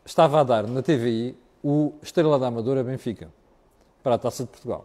estava 0.04 0.40
a 0.40 0.44
dar 0.44 0.66
na 0.66 0.82
TVI 0.82 1.34
o 1.64 1.94
Estrela 2.02 2.38
da 2.38 2.48
Amadora 2.48 2.84
Benfica, 2.84 3.28
para 4.02 4.16
a 4.16 4.18
Taça 4.18 4.44
de 4.44 4.50
Portugal. 4.50 4.84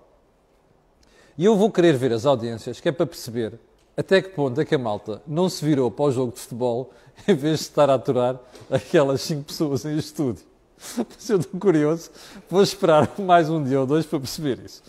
E 1.38 1.44
eu 1.44 1.58
vou 1.58 1.70
querer 1.70 1.98
ver 1.98 2.14
as 2.14 2.26
audiências, 2.26 2.80
que 2.80 2.88
é 2.88 2.92
para 2.92 3.06
perceber 3.06 3.60
até 3.96 4.22
que 4.22 4.30
ponto 4.30 4.60
é 4.60 4.66
que 4.66 4.76
a 4.76 4.80
malta 4.80 5.22
não 5.28 5.50
se 5.50 5.64
virou 5.64 5.92
para 5.92 6.06
o 6.06 6.12
jogo 6.12 6.34
de 6.34 6.40
futebol 6.40 6.92
em 7.28 7.36
vez 7.36 7.60
de 7.60 7.66
estar 7.66 7.90
a 7.90 7.96
aturar 7.96 8.40
aquelas 8.70 9.22
cinco 9.22 9.44
pessoas 9.44 9.86
em 9.86 9.98
estúdio. 9.98 10.46
Mas 10.98 11.30
eu 11.30 11.40
estou 11.40 11.60
curioso, 11.60 12.12
vou 12.50 12.62
esperar 12.62 13.10
mais 13.20 13.50
um 13.50 13.64
dia 13.64 13.80
ou 13.80 13.86
dois 13.86 14.06
para 14.06 14.20
perceber 14.20 14.60
isso. 14.64 14.84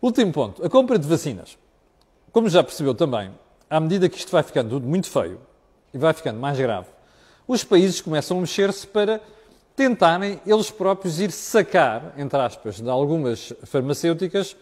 Último 0.00 0.32
ponto, 0.32 0.64
a 0.64 0.68
compra 0.68 0.98
de 0.98 1.06
vacinas. 1.06 1.56
Como 2.32 2.48
já 2.48 2.62
percebeu 2.62 2.94
também, 2.94 3.30
à 3.68 3.78
medida 3.78 4.08
que 4.08 4.18
isto 4.18 4.32
vai 4.32 4.42
ficando 4.42 4.70
tudo 4.70 4.86
muito 4.86 5.08
feio 5.08 5.40
e 5.92 5.98
vai 5.98 6.12
ficando 6.12 6.40
mais 6.40 6.58
grave, 6.58 6.88
os 7.46 7.62
países 7.62 8.00
começam 8.00 8.38
a 8.38 8.40
mexer-se 8.40 8.86
para 8.86 9.20
tentarem 9.76 10.40
eles 10.46 10.70
próprios 10.70 11.20
ir 11.20 11.30
sacar, 11.30 12.14
entre 12.16 12.38
aspas, 12.38 12.80
de 12.80 12.88
algumas 12.88 13.52
farmacêuticas 13.64 14.56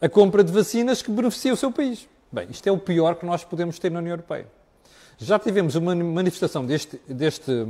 a 0.00 0.08
compra 0.08 0.42
de 0.42 0.52
vacinas 0.52 1.00
que 1.00 1.10
beneficia 1.10 1.52
o 1.52 1.56
seu 1.56 1.70
país. 1.70 2.08
Bem, 2.30 2.48
isto 2.50 2.66
é 2.66 2.72
o 2.72 2.78
pior 2.78 3.14
que 3.16 3.26
nós 3.26 3.44
podemos 3.44 3.78
ter 3.78 3.90
na 3.90 4.00
União 4.00 4.14
Europeia. 4.14 4.46
Já 5.18 5.38
tivemos 5.38 5.74
uma 5.74 5.94
manifestação 5.94 6.64
deste, 6.64 7.00
deste, 7.06 7.66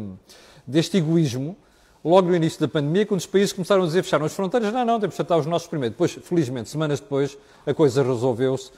deste 0.66 0.96
egoísmo 0.96 1.56
logo 2.04 2.28
no 2.28 2.36
início 2.36 2.60
da 2.60 2.68
pandemia, 2.68 3.06
quando 3.06 3.20
os 3.20 3.26
países 3.26 3.52
começaram 3.52 3.82
a 3.82 3.86
dizer 3.86 4.02
fecharam 4.02 4.26
as 4.26 4.32
fronteiras, 4.32 4.72
não, 4.72 4.84
não, 4.84 4.98
temos 4.98 5.14
que 5.14 5.22
tratar 5.22 5.38
os 5.38 5.46
nossos 5.46 5.68
primeiro. 5.68 5.92
Depois, 5.92 6.12
felizmente, 6.12 6.68
semanas 6.68 7.00
depois, 7.00 7.38
a 7.66 7.72
coisa 7.72 8.02
resolveu-se. 8.02 8.72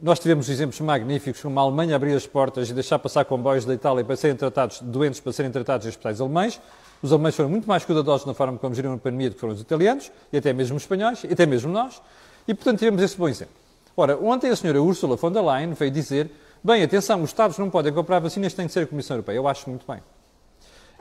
Nós 0.00 0.18
tivemos 0.18 0.48
exemplos 0.50 0.78
magníficos, 0.80 1.40
como 1.40 1.58
a 1.58 1.62
Alemanha 1.62 1.96
abrir 1.96 2.14
as 2.14 2.26
portas 2.26 2.68
e 2.68 2.74
deixar 2.74 2.98
passar 2.98 3.24
comboios 3.24 3.64
da 3.64 3.72
Itália 3.72 4.04
para 4.04 4.14
serem 4.14 4.36
tratados, 4.36 4.80
doentes 4.82 5.20
para 5.20 5.32
serem 5.32 5.50
tratados 5.50 5.86
em 5.86 5.88
hospitais 5.88 6.20
alemães. 6.20 6.60
Os 7.02 7.12
alemães 7.12 7.34
foram 7.34 7.48
muito 7.48 7.66
mais 7.66 7.84
cuidadosos 7.84 8.26
na 8.26 8.34
forma 8.34 8.58
como 8.58 8.74
geriram 8.74 8.94
a 8.94 8.98
pandemia 8.98 9.30
do 9.30 9.34
que 9.34 9.40
foram 9.40 9.54
os 9.54 9.60
italianos, 9.60 10.12
e 10.30 10.36
até 10.36 10.52
mesmo 10.52 10.76
os 10.76 10.82
espanhóis, 10.82 11.24
e 11.24 11.32
até 11.32 11.46
mesmo 11.46 11.72
nós. 11.72 12.02
E, 12.46 12.52
portanto, 12.52 12.78
tivemos 12.78 13.02
esse 13.02 13.16
bom 13.16 13.28
exemplo. 13.28 13.54
Ora, 13.96 14.18
ontem 14.18 14.50
a 14.50 14.56
senhora 14.56 14.82
Ursula 14.82 15.16
von 15.16 15.32
der 15.32 15.42
Leyen 15.42 15.72
veio 15.72 15.90
dizer, 15.90 16.30
bem, 16.62 16.82
atenção, 16.82 17.22
os 17.22 17.30
Estados 17.30 17.56
não 17.56 17.70
podem 17.70 17.90
comprar 17.90 18.18
vacinas, 18.18 18.52
tem 18.52 18.66
de 18.66 18.72
ser 18.72 18.80
a 18.80 18.86
Comissão 18.86 19.16
Europeia. 19.16 19.36
Eu 19.36 19.48
acho 19.48 19.68
muito 19.70 19.90
bem. 19.90 20.02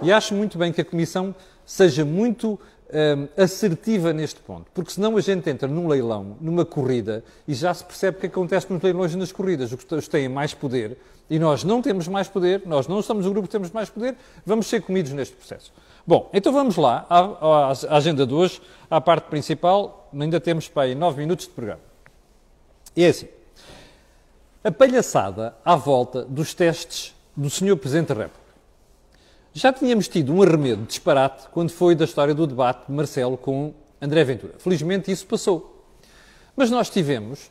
E 0.01 0.11
acho 0.11 0.33
muito 0.33 0.57
bem 0.57 0.71
que 0.71 0.81
a 0.81 0.85
Comissão 0.85 1.33
seja 1.65 2.03
muito 2.05 2.59
um, 2.95 3.41
assertiva 3.41 4.13
neste 4.13 4.39
ponto, 4.39 4.67
porque 4.73 4.91
senão 4.91 5.17
a 5.17 5.21
gente 5.21 5.49
entra 5.49 5.67
num 5.67 5.87
leilão, 5.87 6.37
numa 6.39 6.65
corrida, 6.65 7.23
e 7.47 7.53
já 7.53 7.73
se 7.73 7.83
percebe 7.83 8.17
o 8.17 8.19
que 8.21 8.27
acontece 8.27 8.71
nos 8.71 8.81
leilões 8.81 9.13
e 9.13 9.17
nas 9.17 9.31
corridas. 9.31 9.71
Os 9.71 10.07
têm 10.07 10.29
mais 10.29 10.53
poder 10.53 10.97
e 11.29 11.39
nós 11.39 11.63
não 11.63 11.81
temos 11.81 12.07
mais 12.07 12.27
poder, 12.27 12.61
nós 12.65 12.87
não 12.87 13.01
somos 13.01 13.25
o 13.25 13.31
grupo 13.31 13.47
que 13.47 13.51
temos 13.51 13.71
mais 13.71 13.89
poder, 13.89 14.15
vamos 14.45 14.67
ser 14.67 14.81
comidos 14.81 15.11
neste 15.11 15.35
processo. 15.35 15.73
Bom, 16.05 16.29
então 16.31 16.53
vamos 16.53 16.77
lá 16.77 17.05
à, 17.09 17.71
à 17.89 17.97
agenda 17.97 18.27
de 18.27 18.33
hoje, 18.33 18.61
à 18.89 19.01
parte 19.01 19.27
principal, 19.27 20.09
ainda 20.13 20.39
temos 20.39 20.67
para 20.67 20.83
aí 20.83 20.95
nove 20.95 21.19
minutos 21.19 21.47
de 21.47 21.51
programa. 21.51 21.81
E 22.95 23.03
é 23.03 23.09
assim, 23.09 23.27
a 24.63 24.71
palhaçada 24.71 25.55
à 25.65 25.75
volta 25.75 26.23
dos 26.23 26.53
testes 26.53 27.13
do 27.35 27.49
Sr. 27.49 27.75
Presidente 27.75 28.09
da 28.09 28.13
República. 28.13 28.44
Já 29.57 29.71
tínhamos 29.71 30.09
tido 30.09 30.33
um 30.33 30.43
arremedo 30.43 30.83
disparate 30.83 31.47
quando 31.47 31.69
foi 31.69 31.95
da 31.95 32.03
história 32.03 32.35
do 32.35 32.45
debate 32.45 32.87
de 32.87 32.91
Marcelo 32.91 33.37
com 33.37 33.73
André 34.01 34.21
Ventura. 34.25 34.55
Felizmente 34.59 35.09
isso 35.09 35.25
passou. 35.25 35.81
Mas 36.57 36.69
nós 36.69 36.89
tivemos, 36.89 37.49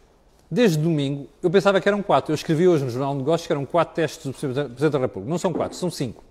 desde 0.51 0.77
domingo, 0.77 1.27
eu 1.43 1.49
pensava 1.51 1.81
que 1.81 1.89
eram 1.89 2.03
quatro. 2.03 2.31
Eu 2.31 2.35
escrevi 2.35 2.69
hoje 2.69 2.85
no 2.85 2.91
Jornal 2.91 3.13
de 3.13 3.21
Negócios 3.21 3.47
que 3.47 3.53
eram 3.55 3.65
quatro 3.65 3.95
testes 3.95 4.27
do 4.27 4.35
Presidente 4.35 4.91
da 4.91 4.99
República. 4.99 5.31
Não 5.31 5.39
são 5.39 5.51
quatro, 5.51 5.79
são 5.79 5.91
cinco. 5.91 6.23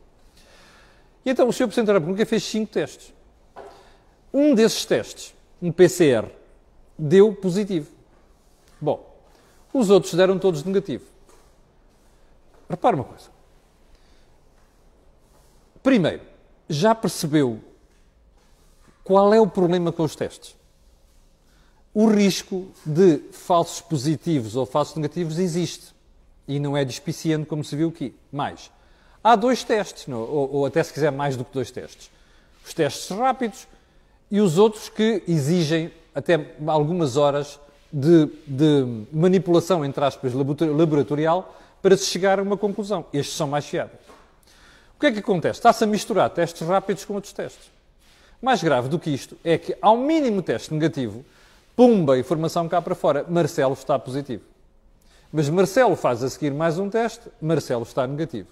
E 1.26 1.32
então 1.32 1.48
o 1.48 1.52
Sr. 1.52 1.66
Presidente 1.66 1.88
da 1.88 1.94
República 1.94 2.24
fez 2.24 2.44
cinco 2.44 2.72
testes. 2.72 3.12
Um 4.32 4.54
desses 4.54 4.86
testes, 4.86 5.34
um 5.60 5.72
PCR, 5.72 6.28
deu 6.96 7.34
positivo. 7.34 7.90
Bom, 8.80 9.12
os 9.74 9.90
outros 9.90 10.14
deram 10.14 10.38
todos 10.38 10.64
negativo. 10.64 11.06
Repara 12.70 12.96
uma 12.96 13.06
coisa. 13.06 13.34
Primeiro, 15.84 16.22
já 16.70 16.96
percebeu 16.96 17.60
qual 19.04 19.34
é 19.34 19.42
o 19.42 19.46
problema 19.46 19.92
com 19.92 20.04
os 20.04 20.16
testes? 20.16 20.56
O 21.94 22.08
risco 22.08 22.72
de 22.86 23.18
falsos 23.34 23.82
positivos 23.82 24.56
ou 24.56 24.66
falsos 24.66 24.96
negativos 24.96 25.38
existe 25.38 25.94
e 26.48 26.58
não 26.58 26.76
é 26.76 26.86
despiciando 26.86 27.46
como 27.46 27.66
se 27.66 27.76
viu 27.76 27.90
aqui. 27.90 28.16
Mais, 28.32 28.72
há 29.22 29.36
dois 29.36 29.64
testes, 29.64 30.08
não? 30.08 30.22
Ou, 30.22 30.54
ou 30.54 30.66
até 30.66 30.82
se 30.82 30.94
quiser 30.94 31.12
mais 31.12 31.36
do 31.36 31.44
que 31.44 31.54
dois 31.54 31.70
testes. 31.70 32.10
Os 32.66 32.74
testes 32.74 33.10
rápidos 33.10 33.68
e 34.32 34.40
os 34.40 34.58
outros 34.58 34.88
que 34.88 35.22
exigem 35.28 35.92
até 36.16 36.56
algumas 36.66 37.18
horas 37.18 37.60
de, 37.92 38.28
de 38.48 39.06
manipulação, 39.12 39.84
entre 39.84 40.04
aspas, 40.04 40.32
laboratorial 40.34 41.54
para 41.82 41.98
se 41.98 42.06
chegar 42.06 42.40
a 42.40 42.42
uma 42.42 42.56
conclusão. 42.56 43.06
Estes 43.12 43.36
são 43.36 43.48
mais 43.48 43.66
fiáveis 43.66 44.13
que 45.04 45.08
é 45.08 45.12
que 45.12 45.20
acontece? 45.20 45.60
Está-se 45.60 45.84
a 45.84 45.88
misturar 45.88 46.30
testes 46.30 46.66
rápidos 46.66 47.04
com 47.04 47.16
outros 47.16 47.34
testes. 47.34 47.70
Mais 48.42 48.64
grave 48.64 48.88
do 48.88 48.98
que 48.98 49.10
isto 49.10 49.38
é 49.44 49.58
que, 49.58 49.76
ao 49.82 49.98
mínimo 49.98 50.42
teste 50.42 50.74
negativo, 50.74 51.26
pumba, 51.76 52.18
informação 52.18 52.70
cá 52.70 52.82
para 52.82 52.96
fora, 52.96 53.26
Marcelo 53.28 53.74
está 53.74 54.00
positivo. 54.00 54.44
Mas 55.30 55.50
Marcelo 55.50 55.98
faz 55.98 56.24
a 56.24 56.30
seguir 56.30 56.52
mais 56.52 56.80
um 56.80 56.90
teste, 56.90 57.30
Marcelo 57.42 57.84
está 57.84 58.08
negativo. 58.08 58.48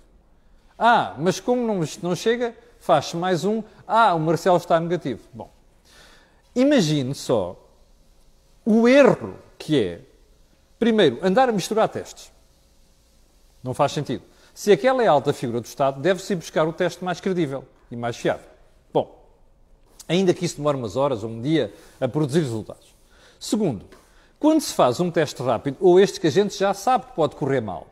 Ah, 0.78 1.16
mas 1.18 1.40
como 1.40 1.66
não, 1.66 1.82
não 2.02 2.16
chega, 2.16 2.54
faz-se 2.82 3.16
mais 3.16 3.46
um, 3.46 3.64
ah, 3.88 4.14
o 4.14 4.20
Marcelo 4.20 4.58
está 4.58 4.78
negativo. 4.78 5.22
Bom, 5.32 5.50
imagine 6.54 7.16
só 7.16 7.58
o 8.66 8.90
erro 8.90 9.36
que 9.58 9.82
é, 9.82 10.02
primeiro, 10.78 11.18
andar 11.22 11.48
a 11.48 11.54
misturar 11.54 11.88
testes. 11.88 12.30
Não 13.64 13.74
faz 13.74 13.94
sentido. 13.94 14.31
Se 14.54 14.72
aquela 14.72 15.02
é 15.04 15.08
alta 15.08 15.32
figura 15.34 15.62
do 15.62 15.66
Estado, 15.66 16.02
deve-se 16.02 16.36
buscar 16.36 16.68
o 16.68 16.74
teste 16.74 17.04
mais 17.04 17.20
credível 17.20 17.66
e 17.90 17.96
mais 17.96 18.18
fiável. 18.18 18.48
Bom, 18.94 19.26
ainda 20.08 20.34
que 20.34 20.46
isso 20.46 20.58
demore 20.58 20.78
umas 20.78 20.96
horas 20.96 21.24
ou 21.24 21.30
um 21.30 21.42
dia 21.42 21.74
a 22.00 22.08
produzir 22.08 22.42
resultados. 22.42 22.94
Segundo, 23.40 23.86
quando 24.38 24.62
se 24.62 24.74
faz 24.74 25.00
um 25.00 25.10
teste 25.10 25.42
rápido, 25.42 25.78
ou 25.80 26.00
este 26.00 26.20
que 26.20 26.28
a 26.28 26.32
gente 26.32 26.58
já 26.58 26.74
sabe 26.74 27.06
que 27.06 27.14
pode 27.14 27.36
correr 27.36 27.62
mal, 27.62 27.88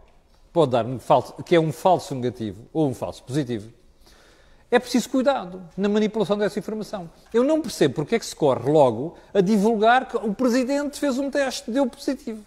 pode 0.51 0.71
dar 0.71 0.85
um 0.85 0.99
falso, 0.99 1.33
que 1.43 1.55
é 1.55 1.59
um 1.59 1.71
falso 1.71 2.13
negativo 2.13 2.67
ou 2.73 2.89
um 2.89 2.93
falso 2.93 3.23
positivo, 3.23 3.71
é 4.71 4.77
preciso 4.77 5.09
cuidado 5.09 5.63
na 5.75 5.89
manipulação 5.89 6.37
dessa 6.37 6.59
informação. 6.59 7.09
Eu 7.33 7.43
não 7.43 7.61
percebo 7.61 7.95
porque 7.95 8.15
é 8.15 8.19
que 8.19 8.25
se 8.25 8.35
corre 8.35 8.69
logo 8.69 9.17
a 9.33 9.41
divulgar 9.41 10.07
que 10.07 10.17
o 10.17 10.33
Presidente 10.33 10.99
fez 10.99 11.17
um 11.17 11.31
teste, 11.31 11.71
deu 11.71 11.87
positivo. 11.87 12.45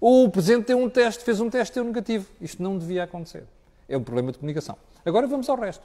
Ou 0.00 0.24
o 0.24 0.30
Presidente 0.30 0.66
deu 0.66 0.78
um 0.78 0.88
teste, 0.88 1.22
fez 1.22 1.40
um 1.40 1.50
teste, 1.50 1.74
deu 1.74 1.84
negativo. 1.84 2.26
Isto 2.40 2.62
não 2.62 2.78
devia 2.78 3.04
acontecer. 3.04 3.44
É 3.88 3.96
um 3.96 4.02
problema 4.02 4.32
de 4.32 4.38
comunicação. 4.38 4.76
Agora 5.04 5.26
vamos 5.26 5.48
ao 5.48 5.58
resto. 5.58 5.82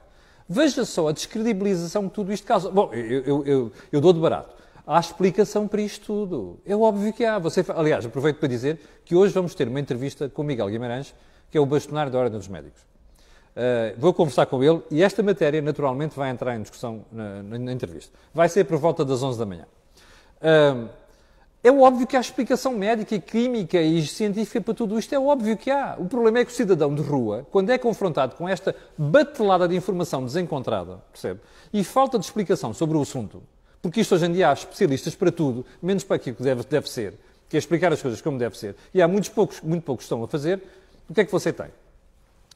Veja 0.48 0.86
só 0.86 1.10
a 1.10 1.12
descredibilização 1.12 2.08
que 2.08 2.16
tudo 2.16 2.32
isto 2.32 2.46
causa. 2.46 2.70
Bom, 2.70 2.94
eu, 2.94 3.24
eu, 3.24 3.46
eu, 3.46 3.72
eu 3.92 4.02
dou 4.02 4.14
de 4.14 4.20
barato. 4.20 4.56
Há 4.88 5.00
explicação 5.00 5.68
para 5.68 5.82
isto 5.82 6.06
tudo. 6.06 6.60
É 6.66 6.76
óbvio 6.76 7.12
que 7.12 7.26
há. 7.26 7.40
Você, 7.40 7.66
aliás, 7.70 8.06
aproveito 8.06 8.38
para 8.38 8.48
dizer 8.48 8.80
que 9.04 9.16
hoje 9.16 9.34
vamos 9.34 9.56
ter 9.56 9.68
uma 9.68 9.80
entrevista 9.80 10.30
com 10.30 10.44
Miguel 10.44 10.70
Guimarães, 10.70 11.14
que 11.50 11.58
é 11.58 11.62
o 11.62 11.66
bastonário 11.66 12.12
da 12.12 12.20
Ordem 12.20 12.38
dos 12.38 12.48
Médicos. 12.48 12.82
Uh, 13.56 13.98
vou 13.98 14.14
conversar 14.14 14.46
com 14.46 14.64
ele 14.64 14.82
e 14.92 15.02
esta 15.02 15.24
matéria, 15.24 15.62
naturalmente, 15.62 16.16
vai 16.16 16.30
entrar 16.30 16.56
em 16.56 16.62
discussão 16.62 17.06
na, 17.12 17.42
na, 17.42 17.58
na 17.58 17.72
entrevista. 17.72 18.12
Vai 18.34 18.50
ser 18.50 18.66
por 18.66 18.78
volta 18.78 19.04
das 19.04 19.24
11 19.24 19.40
da 19.40 19.46
manhã. 19.46 19.66
Uh, 20.42 20.88
é 21.68 21.72
óbvio 21.72 22.06
que 22.06 22.16
há 22.16 22.20
explicação 22.20 22.74
médica 22.74 23.16
e 23.16 23.20
química 23.20 23.82
e 23.82 24.06
científica 24.06 24.62
para 24.62 24.76
tudo 24.76 25.00
isto, 25.00 25.16
é 25.16 25.20
óbvio 25.20 25.58
que 25.58 25.72
há. 25.72 25.96
O 25.98 26.06
problema 26.06 26.38
é 26.38 26.46
que 26.46 26.52
o 26.52 26.54
cidadão 26.54 26.94
de 26.94 27.02
rua, 27.02 27.48
quando 27.52 27.72
é 27.72 27.78
confrontado 27.80 28.36
com 28.36 28.48
esta 28.48 28.76
batelada 28.96 29.68
de 29.68 29.76
informação 29.76 30.24
desencontrada, 30.24 31.00
percebe? 31.12 31.40
E 31.74 31.84
falta 31.84 32.20
de 32.20 32.26
explicação 32.26 32.72
sobre 32.72 32.96
o 32.96 33.02
assunto, 33.02 33.42
porque 33.82 34.02
isto 34.02 34.14
hoje 34.14 34.28
em 34.28 34.34
dia 34.34 34.52
há 34.52 34.54
especialistas 34.54 35.16
para 35.16 35.32
tudo, 35.32 35.66
menos 35.82 36.04
para 36.04 36.18
aquilo 36.18 36.36
que 36.36 36.44
deve, 36.44 36.64
deve 36.66 36.88
ser, 36.88 37.16
que 37.50 37.58
é 37.58 37.60
explicar 37.60 37.92
as 37.92 38.00
coisas 38.00 38.22
como 38.22 38.38
deve 38.38 38.56
ser. 38.56 38.76
E 38.94 39.02
há 39.02 39.08
muitos 39.08 39.30
poucos, 39.30 39.60
muito 39.62 39.82
poucos 39.82 40.04
que 40.04 40.06
estão 40.06 40.24
a 40.24 40.28
fazer. 40.28 40.62
O 41.10 41.16
que 41.16 41.22
é 41.22 41.26
que 41.26 41.32
você 41.32 41.52
tem? 41.52 41.72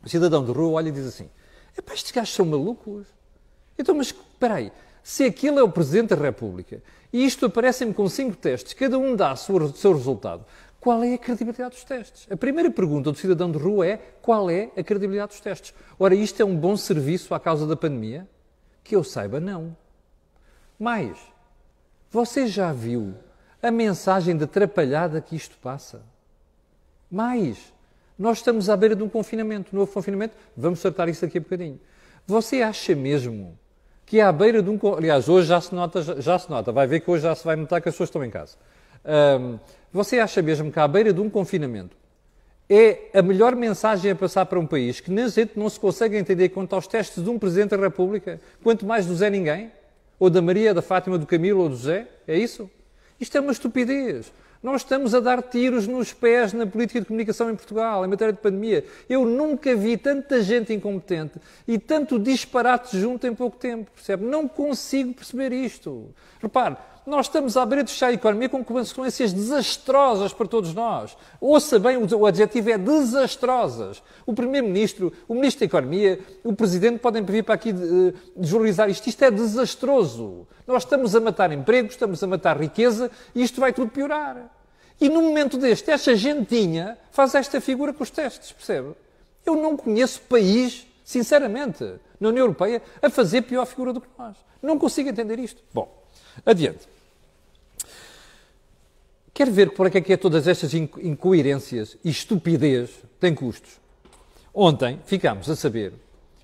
O 0.06 0.08
cidadão 0.08 0.46
de 0.46 0.52
rua 0.52 0.74
olha 0.74 0.90
e 0.90 0.92
diz 0.92 1.08
assim: 1.08 1.28
Epá, 1.76 1.96
estes 1.96 2.12
gajos 2.12 2.36
são 2.36 2.46
malucos. 2.46 3.08
Então, 3.76 3.96
mas 3.96 4.08
espera 4.08 4.54
aí, 4.54 4.72
se 5.04 5.24
aquele 5.24 5.60
é 5.60 5.64
o 5.64 5.70
Presidente 5.70 6.10
da 6.10 6.16
República 6.16 6.82
e 7.12 7.26
isto 7.26 7.46
aparece-me 7.46 7.94
com 7.94 8.08
cinco 8.08 8.36
testes, 8.36 8.74
cada 8.74 8.98
um 8.98 9.16
dá 9.16 9.34
o 9.34 9.38
seu 9.38 9.94
resultado, 9.94 10.46
qual 10.80 11.04
é 11.04 11.14
a 11.14 11.18
credibilidade 11.18 11.72
dos 11.72 11.84
testes? 11.84 12.28
A 12.32 12.38
primeira 12.38 12.72
pergunta 12.72 13.12
do 13.12 13.18
cidadão 13.18 13.52
de 13.52 13.58
rua 13.58 13.86
é 13.86 13.98
qual 14.22 14.50
é 14.50 14.70
a 14.78 14.84
credibilidade 14.84 15.32
dos 15.32 15.42
testes? 15.42 15.74
Ora, 15.98 16.16
isto 16.16 16.42
é 16.42 16.46
um 16.46 16.56
bom 16.56 16.78
serviço 16.78 17.34
à 17.34 17.40
causa 17.40 17.68
da 17.68 17.76
pandemia? 17.76 18.28
Que 18.84 18.96
eu 18.96 19.04
saiba, 19.04 19.40
não. 19.40 19.76
Mais, 20.80 21.18
você 22.10 22.48
já 22.48 22.72
viu 22.72 23.14
a 23.62 23.70
mensagem 23.70 24.38
de 24.38 24.46
atrapalhada 24.46 25.20
que 25.20 25.36
isto 25.36 25.58
passa? 25.58 26.02
Mais, 27.12 27.74
nós 28.18 28.38
estamos 28.38 28.70
à 28.70 28.78
beira 28.78 28.96
de 28.96 29.04
um 29.04 29.10
confinamento, 29.10 29.76
novo 29.76 29.92
confinamento, 29.92 30.36
vamos 30.56 30.82
tratar 30.82 31.10
isso 31.10 31.22
daqui 31.22 31.40
a 31.40 31.42
bocadinho. 31.42 31.80
Você 32.26 32.62
acha 32.62 32.96
mesmo 32.96 33.58
que 34.10 34.20
é 34.20 34.24
à 34.24 34.32
beira 34.32 34.64
de 34.64 34.70
um. 34.72 34.80
Aliás, 34.98 35.30
hoje 35.30 35.48
já 35.48 35.62
se 35.62 35.74
nota, 35.74 36.02
já 36.20 36.40
se 36.40 36.50
nota, 36.50 36.72
vai 36.72 36.88
ver 36.88 37.00
que 37.00 37.12
hoje 37.12 37.22
já 37.22 37.36
se 37.36 37.46
vai 37.46 37.56
notar 37.56 37.80
que 37.80 37.90
as 37.90 37.94
pessoas 37.94 38.10
estão 38.10 38.26
em 38.26 38.32
casa. 38.32 38.58
Um, 39.40 39.60
você 39.94 40.20
acha 40.20 40.42
mesmo 40.42 40.72
que 40.72 40.80
à 40.80 40.88
beira 40.88 41.14
de 41.14 41.22
um 41.22 41.30
confinamento 41.30 41.96
é 42.68 43.12
a 43.14 43.22
melhor 43.22 43.56
mensagem 43.56 44.12
a 44.12 44.16
passar 44.16 44.48
para 44.48 44.60
um 44.60 44.66
país 44.66 45.00
que 45.00 45.12
nem 45.12 45.30
gente 45.30 45.52
não 45.56 45.70
se 45.70 45.80
consegue 45.80 46.18
entender 46.18 46.50
quanto 46.50 46.74
aos 46.74 46.88
testes 46.88 47.24
de 47.24 47.30
um 47.30 47.38
Presidente 47.38 47.70
da 47.70 47.78
República, 47.78 48.42
quanto 48.64 48.84
mais 48.84 49.06
do 49.06 49.16
Zé 49.16 49.30
Ninguém? 49.30 49.72
Ou 50.20 50.28
da 50.28 50.42
Maria, 50.42 50.74
da 50.74 50.82
Fátima, 50.82 51.16
do 51.16 51.28
Camilo 51.28 51.62
ou 51.62 51.70
do 51.70 51.76
José? 51.76 52.08
É 52.28 52.36
isso? 52.36 52.70
Isto 53.20 53.38
é 53.38 53.42
uma 53.42 53.52
estupidez. 53.52 54.34
Nós 54.62 54.82
estamos 54.82 55.16
a 55.16 55.22
dar 55.22 55.42
tiros 55.42 55.88
nos 55.88 56.12
pés 56.12 56.52
na 56.52 56.68
política 56.68 57.00
de 57.00 57.06
comunicação 57.06 57.50
em 57.50 57.56
Portugal, 57.56 58.04
em 58.04 58.10
matéria 58.10 58.34
de 58.34 58.40
pandemia. 58.40 58.84
Eu 59.10 59.26
nunca 59.26 59.74
vi 59.74 59.96
tanta 59.96 60.44
gente 60.44 60.74
incompetente 60.74 61.40
e 61.66 61.80
tanto 61.80 62.20
disparate 62.20 63.00
junto 63.00 63.26
em 63.26 63.34
pouco 63.34 63.56
tempo, 63.58 63.90
percebe? 63.96 64.26
Não 64.26 64.50
consigo 64.50 65.14
perceber 65.14 65.54
isto. 65.54 66.14
Repare, 66.42 66.76
nós 67.06 67.26
estamos 67.26 67.58
à 67.58 67.66
beira 67.66 67.84
de 67.84 67.92
fechar 67.92 68.08
a 68.08 68.14
economia 68.14 68.50
com 68.50 68.64
consequências 68.64 69.34
desastrosas 69.34 70.34
para 70.34 70.48
todos 70.48 70.74
nós. 70.74 71.18
Ouça 71.42 71.80
bem, 71.80 71.98
o 71.98 72.26
adjetivo 72.26 72.70
é 72.70 72.78
desastrosas. 72.78 74.02
O 74.26 74.34
Primeiro-Ministro, 74.34 75.12
o 75.28 75.34
Ministro 75.34 75.62
da 75.62 75.66
Economia, 75.66 76.20
o 76.44 76.54
Presidente 76.54 77.00
podem 77.00 77.24
vir 77.24 77.44
para 77.44 77.56
aqui 77.56 77.74
desvalorizar 78.36 78.90
isto. 78.90 79.08
Isto 79.08 79.26
é 79.26 79.32
desastroso. 79.32 80.48
Nós 80.68 80.84
estamos 80.84 81.16
a 81.16 81.20
matar 81.20 81.52
empregos, 81.52 81.94
estamos 81.94 82.22
a 82.24 82.28
matar 82.28 82.60
riqueza 82.60 83.10
e 83.34 83.42
isto 83.42 83.60
vai 83.60 83.74
tudo 83.74 83.90
piorar. 83.90 84.50
E 85.02 85.10
no 85.10 85.22
momento 85.22 85.58
deste, 85.58 85.90
esta 85.92 86.16
gentinha 86.16 86.98
faz 87.12 87.34
esta 87.34 87.62
figura 87.62 87.94
com 87.94 88.04
os 88.04 88.10
testes, 88.10 88.52
percebe? 88.52 88.90
Eu 89.46 89.56
não 89.56 89.78
conheço 89.78 90.22
país, 90.22 90.86
sinceramente, 91.06 91.84
na 92.20 92.30
União 92.30 92.44
Europeia, 92.44 92.82
a 93.02 93.10
fazer 93.10 93.44
pior 93.44 93.66
figura 93.66 93.94
do 93.94 94.02
que 94.02 94.08
nós. 94.18 94.36
Não 94.62 94.78
consigo 94.78 95.10
entender 95.10 95.40
isto. 95.40 95.62
Bom, 95.74 95.99
adiante. 96.46 96.88
Quer 99.34 99.50
ver 99.50 99.72
para 99.72 99.90
que 99.90 99.98
é 99.98 100.02
que 100.02 100.14
é 100.14 100.18
todas 100.18 100.48
estas 100.48 100.74
incoerências 100.74 101.98
e 102.04 102.10
estupidez 102.10 102.90
têm 103.20 103.34
custos? 103.34 103.80
Ontem 104.54 105.00
ficámos 105.06 105.50
a 105.50 105.56
saber 105.56 105.94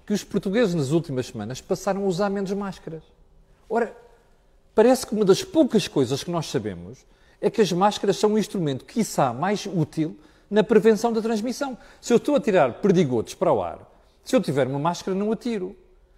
que 0.06 0.14
os 0.14 0.24
portugueses 0.24 0.76
nas 0.76 0.92
últimas 0.92 1.28
semanas 1.28 1.60
passaram 1.60 2.04
a 2.04 2.08
usar 2.08 2.30
menos 2.30 2.54
máscaras. 2.54 3.04
Ora, 3.68 3.96
parece 4.74 5.06
que 5.06 5.14
uma 5.14 5.26
das 5.26 5.44
poucas 5.44 5.88
coisas 5.88 6.24
que 6.24 6.32
nós 6.32 6.46
sabemos 6.46 7.06
é 7.42 7.50
que 7.50 7.62
as 7.62 7.72
máscaras 7.72 8.18
são 8.18 8.34
um 8.34 8.38
instrumento, 8.38 8.86
quiçá, 8.86 9.34
mais 9.34 9.66
útil 9.66 10.18
na 10.50 10.64
prevenção 10.64 11.12
da 11.12 11.22
transmissão. 11.22 11.78
Se 12.00 12.14
eu 12.14 12.18
estou 12.18 12.36
a 12.36 12.40
tirar 12.40 12.76
perdigotos 12.76 13.34
para 13.34 13.52
o 13.52 13.62
ar, 13.62 13.80
se 14.24 14.36
eu 14.36 14.42
tiver 14.42 14.68
uma 14.68 14.80
máscara, 14.80 15.18
não 15.18 15.32
atiro. 15.32 15.76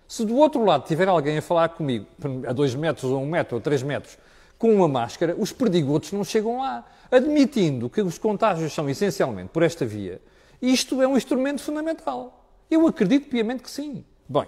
Se 0.07 0.25
do 0.25 0.35
outro 0.37 0.63
lado 0.63 0.85
tiver 0.85 1.07
alguém 1.07 1.37
a 1.37 1.41
falar 1.41 1.69
comigo, 1.69 2.05
a 2.47 2.53
dois 2.53 2.73
metros, 2.73 3.11
ou 3.11 3.21
um 3.21 3.27
metro, 3.27 3.55
ou 3.55 3.61
três 3.61 3.83
metros, 3.83 4.17
com 4.57 4.73
uma 4.73 4.87
máscara, 4.87 5.35
os 5.37 5.51
perdigotos 5.51 6.11
não 6.11 6.23
chegam 6.23 6.59
lá. 6.59 6.85
Admitindo 7.11 7.89
que 7.89 8.01
os 8.01 8.17
contágios 8.17 8.73
são 8.73 8.89
essencialmente 8.89 9.49
por 9.49 9.63
esta 9.63 9.85
via, 9.85 10.21
isto 10.61 11.01
é 11.01 11.07
um 11.07 11.17
instrumento 11.17 11.61
fundamental. 11.61 12.45
Eu 12.69 12.87
acredito 12.87 13.29
piamente 13.29 13.63
que 13.63 13.69
sim. 13.69 14.03
Bem, 14.27 14.47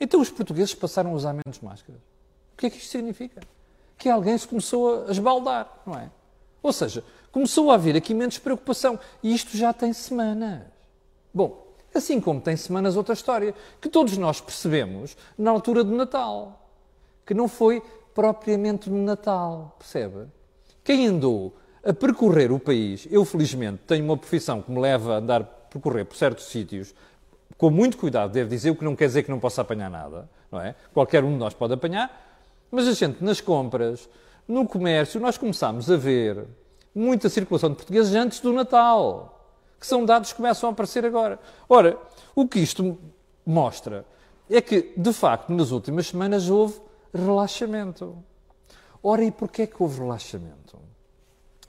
então 0.00 0.20
os 0.20 0.30
portugueses 0.30 0.74
passaram 0.74 1.10
a 1.10 1.14
usar 1.14 1.32
menos 1.32 1.60
máscaras. 1.60 2.00
O 2.54 2.56
que 2.56 2.66
é 2.66 2.70
que 2.70 2.78
isto 2.78 2.90
significa? 2.90 3.40
Que 3.96 4.08
alguém 4.08 4.36
se 4.36 4.46
começou 4.46 5.06
a 5.06 5.10
esbaldar, 5.10 5.68
não 5.86 5.94
é? 5.94 6.10
Ou 6.62 6.72
seja, 6.72 7.04
começou 7.32 7.70
a 7.70 7.74
haver 7.74 7.96
aqui 7.96 8.14
menos 8.14 8.38
preocupação. 8.38 8.98
E 9.22 9.34
isto 9.34 9.56
já 9.56 9.72
tem 9.72 9.92
semanas. 9.92 10.62
Bom, 11.32 11.67
assim 11.94 12.20
como 12.20 12.40
tem 12.40 12.56
semanas 12.56 12.96
outra 12.96 13.14
história, 13.14 13.54
que 13.80 13.88
todos 13.88 14.16
nós 14.16 14.40
percebemos 14.40 15.16
na 15.36 15.50
altura 15.50 15.82
do 15.82 15.94
Natal. 15.94 16.70
Que 17.26 17.34
não 17.34 17.48
foi 17.48 17.82
propriamente 18.14 18.90
no 18.90 19.02
Natal, 19.02 19.76
percebe? 19.78 20.26
Quem 20.82 21.06
andou 21.06 21.54
a 21.84 21.92
percorrer 21.92 22.50
o 22.50 22.58
país, 22.58 23.06
eu 23.10 23.24
felizmente 23.24 23.82
tenho 23.86 24.04
uma 24.04 24.16
profissão 24.16 24.60
que 24.60 24.70
me 24.70 24.80
leva 24.80 25.14
a 25.14 25.18
andar 25.18 25.42
a 25.42 25.44
percorrer 25.44 26.04
por 26.04 26.16
certos 26.16 26.46
sítios, 26.46 26.94
com 27.56 27.70
muito 27.70 27.96
cuidado, 27.96 28.32
devo 28.32 28.48
dizer, 28.48 28.70
o 28.70 28.76
que 28.76 28.84
não 28.84 28.96
quer 28.96 29.06
dizer 29.06 29.22
que 29.22 29.30
não 29.30 29.38
possa 29.38 29.62
apanhar 29.62 29.90
nada, 29.90 30.28
não 30.50 30.60
é? 30.60 30.74
Qualquer 30.92 31.24
um 31.24 31.32
de 31.32 31.38
nós 31.38 31.54
pode 31.54 31.74
apanhar, 31.74 32.10
mas 32.70 32.86
a 32.86 32.92
gente 32.92 33.22
nas 33.22 33.40
compras, 33.40 34.08
no 34.46 34.66
comércio, 34.66 35.20
nós 35.20 35.36
começámos 35.36 35.90
a 35.90 35.96
ver 35.96 36.44
muita 36.94 37.28
circulação 37.28 37.70
de 37.70 37.76
portugueses 37.76 38.14
antes 38.14 38.40
do 38.40 38.52
Natal, 38.52 39.37
que 39.78 39.86
são 39.86 40.04
dados 40.04 40.30
que 40.32 40.36
começam 40.36 40.68
a 40.68 40.72
aparecer 40.72 41.04
agora. 41.04 41.38
Ora, 41.68 41.98
o 42.34 42.46
que 42.46 42.58
isto 42.58 42.98
mostra 43.46 44.04
é 44.50 44.60
que, 44.60 44.92
de 44.96 45.12
facto, 45.12 45.52
nas 45.52 45.70
últimas 45.70 46.08
semanas 46.08 46.48
houve 46.48 46.80
relaxamento. 47.14 48.16
Ora, 49.02 49.24
e 49.24 49.30
porquê 49.30 49.66
que 49.66 49.80
houve 49.82 50.00
relaxamento? 50.00 50.78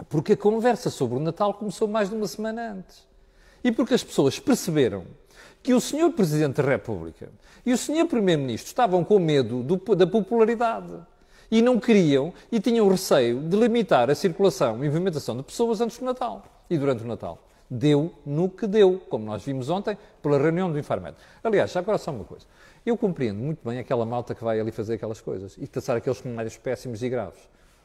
Porque 0.07 0.33
a 0.33 0.37
conversa 0.37 0.89
sobre 0.89 1.17
o 1.17 1.19
Natal 1.19 1.53
começou 1.53 1.87
mais 1.87 2.09
de 2.09 2.15
uma 2.15 2.27
semana 2.27 2.73
antes. 2.73 3.07
E 3.63 3.71
porque 3.71 3.93
as 3.93 4.03
pessoas 4.03 4.39
perceberam 4.39 5.03
que 5.61 5.73
o 5.73 5.81
Sr. 5.81 6.11
Presidente 6.15 6.61
da 6.61 6.69
República 6.69 7.29
e 7.65 7.73
o 7.73 7.77
Sr. 7.77 8.05
Primeiro-Ministro 8.07 8.67
estavam 8.67 9.03
com 9.03 9.19
medo 9.19 9.61
do, 9.61 9.95
da 9.95 10.07
popularidade 10.07 10.93
e 11.51 11.61
não 11.61 11.79
queriam 11.79 12.33
e 12.51 12.59
tinham 12.59 12.87
receio 12.87 13.41
de 13.41 13.57
limitar 13.57 14.09
a 14.09 14.15
circulação 14.15 14.83
e 14.83 14.87
movimentação 14.87 15.35
de 15.35 15.43
pessoas 15.43 15.81
antes 15.81 15.97
do 15.97 16.05
Natal 16.05 16.43
e 16.69 16.77
durante 16.77 17.03
o 17.03 17.07
Natal. 17.07 17.39
Deu 17.69 18.13
no 18.25 18.49
que 18.49 18.65
deu, 18.65 18.99
como 19.09 19.25
nós 19.25 19.43
vimos 19.43 19.69
ontem 19.69 19.97
pela 20.23 20.37
reunião 20.37 20.71
do 20.71 20.79
Infarmed. 20.79 21.15
Aliás, 21.43 21.71
já 21.71 21.79
agora 21.79 21.97
só 21.97 22.11
uma 22.11 22.23
coisa. 22.23 22.45
Eu 22.85 22.97
compreendo 22.97 23.39
muito 23.39 23.59
bem 23.67 23.77
aquela 23.77 24.05
malta 24.05 24.33
que 24.33 24.43
vai 24.43 24.59
ali 24.59 24.71
fazer 24.71 24.95
aquelas 24.95 25.21
coisas 25.21 25.55
e 25.57 25.67
traçar 25.67 25.97
aqueles 25.97 26.17
cenários 26.17 26.57
péssimos 26.57 27.03
e 27.03 27.09
graves. 27.09 27.39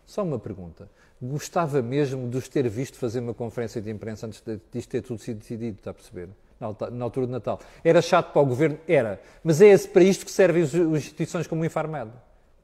Só 0.06 0.22
uma 0.22 0.38
pergunta. 0.38 0.88
Gostava 1.20 1.82
mesmo 1.82 2.28
de 2.28 2.36
os 2.36 2.48
ter 2.48 2.68
visto 2.68 2.98
fazer 2.98 3.20
uma 3.20 3.34
conferência 3.34 3.80
de 3.80 3.90
imprensa 3.90 4.26
antes 4.26 4.42
disto 4.72 4.90
ter 4.90 5.02
tudo 5.02 5.20
sido 5.20 5.38
decidido, 5.38 5.78
está 5.78 5.90
a 5.90 5.94
perceber? 5.94 6.28
Na 6.60 7.04
altura 7.04 7.26
de 7.26 7.32
Natal. 7.32 7.60
Era 7.82 8.00
chato 8.00 8.32
para 8.32 8.40
o 8.40 8.46
governo? 8.46 8.78
Era. 8.88 9.20
Mas 9.42 9.60
é 9.60 9.76
para 9.76 10.02
isto 10.02 10.24
que 10.24 10.30
servem 10.30 10.62
as 10.62 10.72
instituições 10.72 11.46
como 11.46 11.62
o 11.62 11.64
Infarmed. 11.64 12.10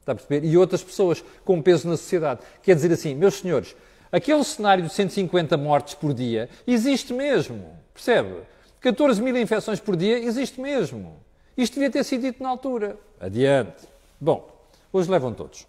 Está 0.01 0.13
a 0.13 0.15
perceber? 0.15 0.47
E 0.47 0.57
outras 0.57 0.83
pessoas 0.83 1.23
com 1.45 1.61
peso 1.61 1.89
na 1.89 1.97
sociedade. 1.97 2.41
Quer 2.63 2.75
dizer 2.75 2.93
assim, 2.93 3.15
meus 3.15 3.35
senhores, 3.35 3.77
aquele 4.11 4.43
cenário 4.45 4.85
de 4.85 4.93
150 4.93 5.57
mortes 5.57 5.95
por 5.95 6.13
dia 6.13 6.49
existe 6.67 7.13
mesmo. 7.13 7.77
Percebe? 7.95 8.43
14 8.81 9.21
mil 9.21 9.37
infecções 9.37 9.79
por 9.79 9.97
dia 9.97 10.19
existe 10.19 10.61
mesmo. 10.61 11.17
Isto 11.57 11.75
devia 11.75 11.91
ter 11.91 12.05
sido 12.05 12.23
dito 12.23 12.43
na 12.43 12.49
altura. 12.49 12.99
Adiante. 13.21 13.87
Bom, 14.21 14.49
hoje 14.93 15.11
levam 15.11 15.35
todos. 15.35 15.67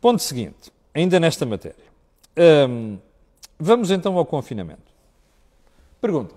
Ponto 0.00 0.22
seguinte, 0.22 0.72
ainda 0.94 1.20
nesta 1.20 1.44
matéria. 1.44 1.84
Hum, 2.68 2.98
vamos 3.58 3.90
então 3.90 4.16
ao 4.16 4.24
confinamento. 4.24 4.92
Pergunta: 6.00 6.34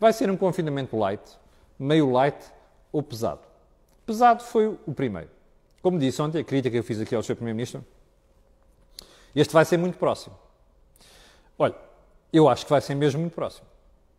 vai 0.00 0.12
ser 0.12 0.30
um 0.30 0.36
confinamento 0.36 0.96
light, 0.96 1.22
meio 1.78 2.10
light 2.10 2.38
ou 2.90 3.02
pesado? 3.02 3.42
Pesado 4.06 4.42
foi 4.42 4.68
o 4.86 4.94
primeiro. 4.94 5.28
Como 5.82 5.98
disse 5.98 6.20
ontem, 6.22 6.40
a 6.40 6.44
crítica 6.44 6.70
que 6.70 6.78
eu 6.78 6.82
fiz 6.82 7.00
aqui 7.00 7.14
ao 7.14 7.22
Sr. 7.22 7.36
Primeiro-Ministro, 7.36 7.84
este 9.34 9.52
vai 9.52 9.64
ser 9.64 9.76
muito 9.76 9.98
próximo. 9.98 10.36
Olha, 11.58 11.74
eu 12.32 12.48
acho 12.48 12.64
que 12.64 12.70
vai 12.70 12.80
ser 12.80 12.94
mesmo 12.94 13.20
muito 13.20 13.34
próximo. 13.34 13.66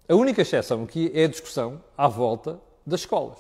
A 0.09 0.15
única 0.15 0.41
exceção 0.41 0.83
aqui 0.83 1.11
é 1.13 1.25
a 1.25 1.27
discussão 1.27 1.83
à 1.97 2.07
volta 2.07 2.59
das 2.85 3.01
escolas. 3.01 3.37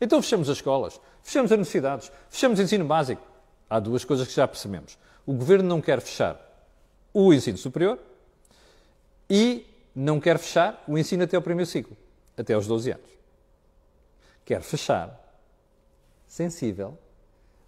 Então 0.00 0.22
fechamos 0.22 0.48
as 0.48 0.58
escolas, 0.58 1.00
fechamos 1.22 1.50
as 1.50 1.56
universidades, 1.56 2.12
fechamos 2.28 2.58
o 2.58 2.62
ensino 2.62 2.84
básico. 2.84 3.22
Há 3.68 3.80
duas 3.80 4.04
coisas 4.04 4.28
que 4.28 4.34
já 4.34 4.46
percebemos. 4.46 4.96
O 5.26 5.32
governo 5.32 5.68
não 5.68 5.80
quer 5.80 6.00
fechar 6.00 6.40
o 7.12 7.32
ensino 7.32 7.58
superior 7.58 7.98
e 9.28 9.66
não 9.94 10.20
quer 10.20 10.38
fechar 10.38 10.82
o 10.86 10.96
ensino 10.96 11.24
até 11.24 11.36
o 11.36 11.42
primeiro 11.42 11.68
ciclo, 11.68 11.96
até 12.36 12.54
aos 12.54 12.66
12 12.66 12.92
anos. 12.92 13.10
Quer 14.44 14.62
fechar, 14.62 15.20
sensível. 16.26 16.96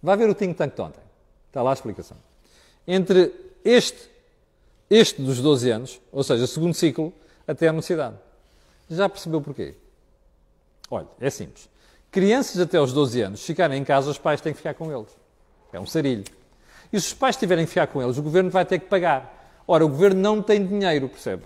Vai 0.01 0.17
ver 0.17 0.29
o 0.29 0.33
think 0.33 0.55
tank 0.55 0.73
de 0.73 0.81
ontem. 0.81 1.03
Está 1.47 1.61
lá 1.61 1.71
a 1.71 1.73
explicação. 1.73 2.17
Entre 2.87 3.33
este, 3.63 4.09
este 4.91 5.21
dos 5.21 5.39
12 5.39 5.71
anos, 5.71 6.01
ou 6.11 6.21
seja, 6.21 6.45
segundo 6.45 6.73
ciclo, 6.73 7.13
até 7.47 7.69
a 7.69 7.71
universidade. 7.71 8.17
Já 8.89 9.07
percebeu 9.07 9.39
porquê? 9.39 9.73
Olha, 10.89 11.07
é 11.21 11.29
simples. 11.29 11.69
Crianças 12.11 12.59
até 12.59 12.77
aos 12.77 12.91
12 12.91 13.21
anos, 13.21 13.45
ficarem 13.45 13.79
em 13.79 13.85
casa, 13.85 14.11
os 14.11 14.17
pais 14.17 14.41
têm 14.41 14.51
que 14.51 14.57
ficar 14.57 14.73
com 14.73 14.91
eles. 14.91 15.15
É 15.71 15.79
um 15.79 15.85
sarilho. 15.85 16.25
E 16.91 16.99
se 16.99 17.07
os 17.07 17.13
pais 17.13 17.37
tiverem 17.37 17.63
que 17.63 17.69
ficar 17.69 17.87
com 17.87 18.03
eles, 18.03 18.17
o 18.17 18.21
governo 18.21 18.49
vai 18.49 18.65
ter 18.65 18.79
que 18.79 18.87
pagar. 18.87 19.63
Ora, 19.65 19.85
o 19.85 19.87
governo 19.87 20.19
não 20.19 20.41
tem 20.41 20.67
dinheiro, 20.67 21.07
percebe? 21.07 21.43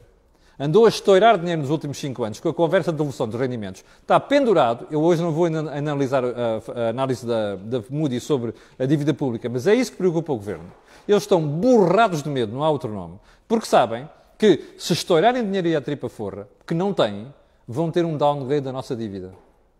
Andou 0.57 0.85
a 0.85 0.89
estourar 0.89 1.37
dinheiro 1.37 1.61
nos 1.61 1.69
últimos 1.69 1.97
5 1.97 2.23
anos 2.23 2.39
com 2.39 2.47
a 2.47 2.53
conversa 2.53 2.91
de 2.91 2.97
devolução 2.97 3.27
dos 3.27 3.39
rendimentos. 3.39 3.83
Está 4.01 4.17
pendurado. 4.19 4.87
Eu 4.89 5.01
hoje 5.01 5.21
não 5.21 5.31
vou 5.31 5.45
analisar 5.45 6.23
a, 6.23 6.61
a 6.73 6.89
análise 6.89 7.25
da, 7.25 7.55
da 7.57 7.83
Moody 7.89 8.21
sobre 8.21 8.53
a 8.79 8.85
dívida 8.85 9.13
pública, 9.13 9.49
mas 9.49 9.67
é 9.67 9.75
isso 9.75 9.91
que 9.91 9.97
preocupa 9.97 10.31
o 10.31 10.37
governo. 10.37 10.71
Eles 11.05 11.23
estão 11.23 11.45
borrados 11.45 12.23
de 12.23 12.29
medo, 12.29 12.53
não 12.53 12.63
há 12.63 12.69
outro 12.69 12.89
nome, 12.89 13.19
porque 13.47 13.65
sabem 13.65 14.07
que 14.37 14.73
se 14.77 14.93
estourarem 14.93 15.43
dinheiro 15.43 15.67
e 15.67 15.75
a 15.75 15.81
tripa 15.81 16.07
forra, 16.07 16.47
que 16.65 16.73
não 16.73 16.93
têm, 16.93 17.33
vão 17.67 17.91
ter 17.91 18.05
um 18.05 18.17
downgrade 18.17 18.61
da 18.61 18.71
nossa 18.71 18.95
dívida 18.95 19.33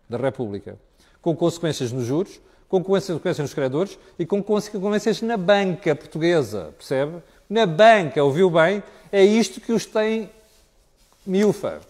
da 0.09 0.17
República, 0.17 0.77
com 1.21 1.35
consequências 1.35 1.91
nos 1.91 2.05
juros, 2.05 2.39
com 2.67 2.83
consequências 2.83 3.39
nos 3.39 3.53
credores 3.53 3.97
e 4.19 4.25
com 4.25 4.43
consequências 4.43 5.21
na 5.21 5.37
banca 5.37 5.95
portuguesa, 5.95 6.73
percebe? 6.77 7.23
Na 7.49 7.65
banca, 7.65 8.23
ouviu 8.23 8.49
bem? 8.49 8.83
É 9.11 9.23
isto 9.23 9.61
que 9.61 9.71
os 9.71 9.85
tem 9.85 10.29
miúfa. 11.25 11.81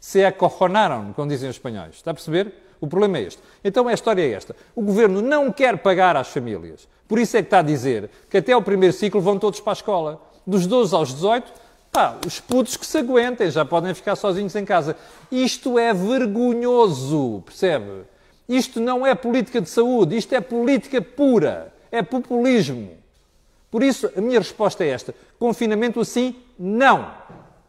Se 0.00 0.24
acorronaram, 0.24 1.12
como 1.12 1.28
dizem 1.28 1.48
os 1.48 1.56
espanhóis. 1.56 1.96
Está 1.96 2.10
a 2.10 2.14
perceber? 2.14 2.52
O 2.80 2.86
problema 2.86 3.18
é 3.18 3.22
este. 3.22 3.40
Então 3.62 3.86
a 3.86 3.92
história 3.92 4.22
é 4.22 4.32
esta. 4.32 4.56
O 4.74 4.82
governo 4.82 5.22
não 5.22 5.52
quer 5.52 5.78
pagar 5.78 6.16
às 6.16 6.28
famílias. 6.28 6.88
Por 7.06 7.18
isso 7.18 7.36
é 7.36 7.42
que 7.42 7.46
está 7.46 7.60
a 7.60 7.62
dizer 7.62 8.10
que 8.28 8.38
até 8.38 8.52
ao 8.52 8.62
primeiro 8.62 8.92
ciclo 8.92 9.20
vão 9.20 9.38
todos 9.38 9.60
para 9.60 9.72
a 9.72 9.74
escola. 9.74 10.20
dos 10.44 10.66
12 10.66 10.94
aos 10.94 11.14
18, 11.14 11.52
pá, 11.92 12.16
os 12.26 12.40
putos 12.40 12.76
que 12.76 12.84
se 12.84 12.98
aguentem, 12.98 13.50
já 13.50 13.64
podem 13.64 13.94
ficar 13.94 14.16
sozinhos 14.16 14.56
em 14.56 14.64
casa. 14.64 14.96
Isto 15.30 15.78
é 15.78 15.92
vergonhoso, 15.94 17.42
percebe? 17.46 18.02
Isto 18.48 18.80
não 18.80 19.06
é 19.06 19.14
política 19.14 19.60
de 19.60 19.68
saúde, 19.68 20.16
isto 20.16 20.34
é 20.34 20.40
política 20.40 21.00
pura, 21.00 21.72
é 21.92 22.02
populismo. 22.02 22.90
Por 23.70 23.82
isso, 23.82 24.10
a 24.16 24.20
minha 24.20 24.38
resposta 24.38 24.84
é 24.84 24.88
esta: 24.88 25.14
confinamento 25.38 26.00
assim, 26.00 26.34
não. 26.58 27.10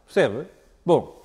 Percebe? 0.05 0.47
Bom, 0.85 1.21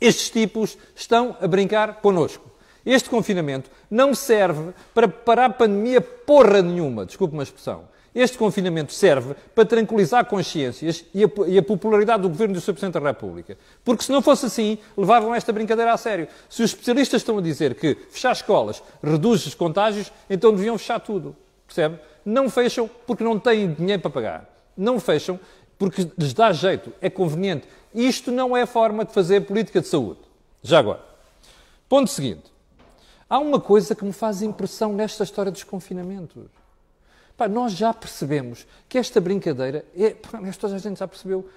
estes 0.00 0.30
tipos 0.30 0.76
estão 0.94 1.36
a 1.40 1.46
brincar 1.46 2.00
connosco. 2.00 2.50
Este 2.84 3.08
confinamento 3.08 3.70
não 3.90 4.14
serve 4.14 4.74
para 4.92 5.08
parar 5.08 5.46
a 5.46 5.50
pandemia 5.50 6.00
porra 6.00 6.60
nenhuma, 6.60 7.06
desculpe 7.06 7.32
uma 7.32 7.42
expressão. 7.42 7.84
Este 8.14 8.38
confinamento 8.38 8.92
serve 8.92 9.34
para 9.54 9.64
tranquilizar 9.64 10.24
consciências 10.26 11.04
e 11.12 11.24
a, 11.24 11.30
e 11.48 11.58
a, 11.58 11.62
popularidade 11.62 12.22
do 12.22 12.28
Governo 12.28 12.54
do 12.54 12.60
Sr. 12.60 12.72
Presidente 12.74 13.00
da 13.00 13.08
República. 13.08 13.58
Porque 13.84 14.04
se 14.04 14.12
não 14.12 14.22
fosse 14.22 14.46
assim, 14.46 14.78
levavam 14.96 15.34
esta 15.34 15.52
brincadeira 15.52 15.92
a 15.92 15.96
sério. 15.96 16.28
Se 16.48 16.62
os 16.62 16.70
especialistas 16.70 17.22
estão 17.22 17.38
a 17.38 17.42
dizer 17.42 17.74
que 17.74 17.96
fechar 18.10 18.30
escolas 18.30 18.80
reduz 19.02 19.44
os 19.46 19.54
contágios, 19.54 20.12
então 20.30 20.54
deviam 20.54 20.78
fechar 20.78 21.00
tudo. 21.00 21.34
Percebe? 21.66 21.98
Não 22.24 22.48
fecham 22.48 22.88
porque 23.04 23.24
não 23.24 23.36
têm 23.36 23.72
dinheiro 23.72 24.02
para 24.02 24.10
pagar. 24.10 24.50
Não 24.76 25.00
fecham 25.00 25.40
porque 25.78 26.10
lhes 26.16 26.32
dá 26.32 26.52
jeito, 26.52 26.92
é 27.00 27.10
conveniente. 27.10 27.66
Isto 27.94 28.30
não 28.30 28.56
é 28.56 28.66
forma 28.66 29.04
de 29.04 29.12
fazer 29.12 29.42
política 29.42 29.80
de 29.80 29.88
saúde. 29.88 30.20
Já 30.62 30.78
agora. 30.78 31.00
Ponto 31.88 32.10
seguinte. 32.10 32.52
Há 33.28 33.38
uma 33.38 33.60
coisa 33.60 33.94
que 33.94 34.04
me 34.04 34.12
faz 34.12 34.42
impressão 34.42 34.92
nesta 34.92 35.24
história 35.24 35.50
dos 35.50 35.64
confinamentos. 35.64 36.44
Pá, 37.36 37.48
nós 37.48 37.72
já 37.72 37.92
percebemos 37.92 38.66
que 38.88 38.96
esta 38.96 39.20
brincadeira, 39.20 39.84
é, 39.96 40.10
toda 40.58 40.76
a 40.76 40.78
gente 40.78 40.98
já 40.98 41.08
percebeu, 41.08 41.48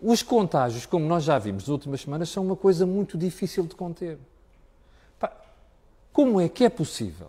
os 0.00 0.22
contágios, 0.22 0.84
como 0.84 1.06
nós 1.06 1.24
já 1.24 1.38
vimos 1.38 1.64
nas 1.64 1.68
últimas 1.68 2.02
semanas, 2.02 2.28
são 2.28 2.44
uma 2.44 2.56
coisa 2.56 2.84
muito 2.84 3.16
difícil 3.16 3.64
de 3.66 3.74
conter. 3.74 4.18
Pá, 5.18 5.32
como 6.12 6.40
é 6.40 6.48
que 6.48 6.64
é 6.64 6.68
possível 6.68 7.28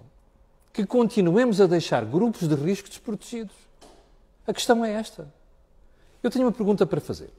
que 0.73 0.85
continuemos 0.85 1.61
a 1.61 1.65
deixar 1.65 2.03
grupos 2.03 2.47
de 2.47 2.55
risco 2.55 2.89
desprotegidos? 2.89 3.55
A 4.45 4.53
questão 4.53 4.83
é 4.83 4.91
esta. 4.93 5.27
Eu 6.23 6.31
tenho 6.31 6.45
uma 6.45 6.51
pergunta 6.51 6.85
para 6.85 6.99
fazer. 6.99 7.29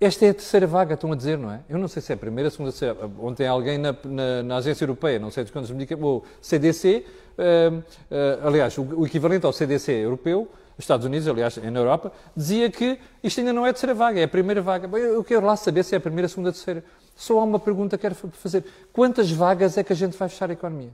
Esta 0.00 0.26
é 0.26 0.30
a 0.30 0.34
terceira 0.34 0.66
vaga, 0.66 0.94
estão 0.94 1.12
a 1.12 1.14
dizer, 1.14 1.38
não 1.38 1.52
é? 1.52 1.60
Eu 1.68 1.78
não 1.78 1.86
sei 1.86 2.02
se 2.02 2.10
é 2.10 2.16
a 2.16 2.18
primeira, 2.18 2.48
a 2.48 2.50
segunda, 2.50 2.72
se 2.72 2.84
é... 2.84 2.96
Ontem 3.20 3.46
alguém 3.46 3.78
na, 3.78 3.94
na, 4.04 4.42
na, 4.42 4.56
Agência 4.56 4.82
Europeia, 4.82 5.18
não 5.20 5.30
sei 5.30 5.44
de 5.44 5.52
quantos 5.52 5.70
medicamentos, 5.70 6.10
o 6.10 6.24
CDC, 6.40 7.06
uh, 7.38 7.78
uh, 7.78 8.46
aliás, 8.48 8.76
o, 8.76 8.82
o, 8.82 9.06
equivalente 9.06 9.46
ao 9.46 9.52
CDC 9.52 9.92
europeu, 9.92 10.48
Estados 10.76 11.06
Unidos, 11.06 11.28
aliás, 11.28 11.56
na 11.56 11.78
Europa, 11.78 12.10
dizia 12.36 12.68
que 12.68 12.98
isto 13.22 13.38
ainda 13.38 13.52
não 13.52 13.64
é 13.64 13.70
a 13.70 13.72
terceira 13.72 13.94
vaga, 13.94 14.18
é 14.18 14.24
a 14.24 14.28
primeira 14.28 14.60
vaga. 14.60 14.88
Eu 14.98 15.22
quero 15.22 15.46
lá 15.46 15.54
saber 15.54 15.84
se 15.84 15.94
é 15.94 15.98
a 15.98 16.00
primeira, 16.00 16.26
a 16.26 16.28
segunda, 16.28 16.48
a 16.48 16.52
terceira. 16.52 16.84
Só 17.14 17.38
há 17.38 17.44
uma 17.44 17.60
pergunta 17.60 17.96
que 17.96 18.02
quero 18.02 18.14
fazer. 18.14 18.64
Quantas 18.92 19.30
vagas 19.30 19.78
é 19.78 19.84
que 19.84 19.92
a 19.92 19.96
gente 19.96 20.16
vai 20.16 20.28
fechar 20.28 20.50
a 20.50 20.52
economia? 20.52 20.90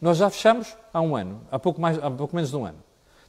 Nós 0.00 0.16
já 0.16 0.30
fechamos 0.30 0.76
há 0.92 1.00
um 1.00 1.16
ano, 1.16 1.40
há 1.50 1.58
pouco, 1.58 1.80
mais, 1.80 1.98
há 1.98 2.08
pouco 2.08 2.36
menos 2.36 2.50
de 2.50 2.56
um 2.56 2.64
ano. 2.64 2.78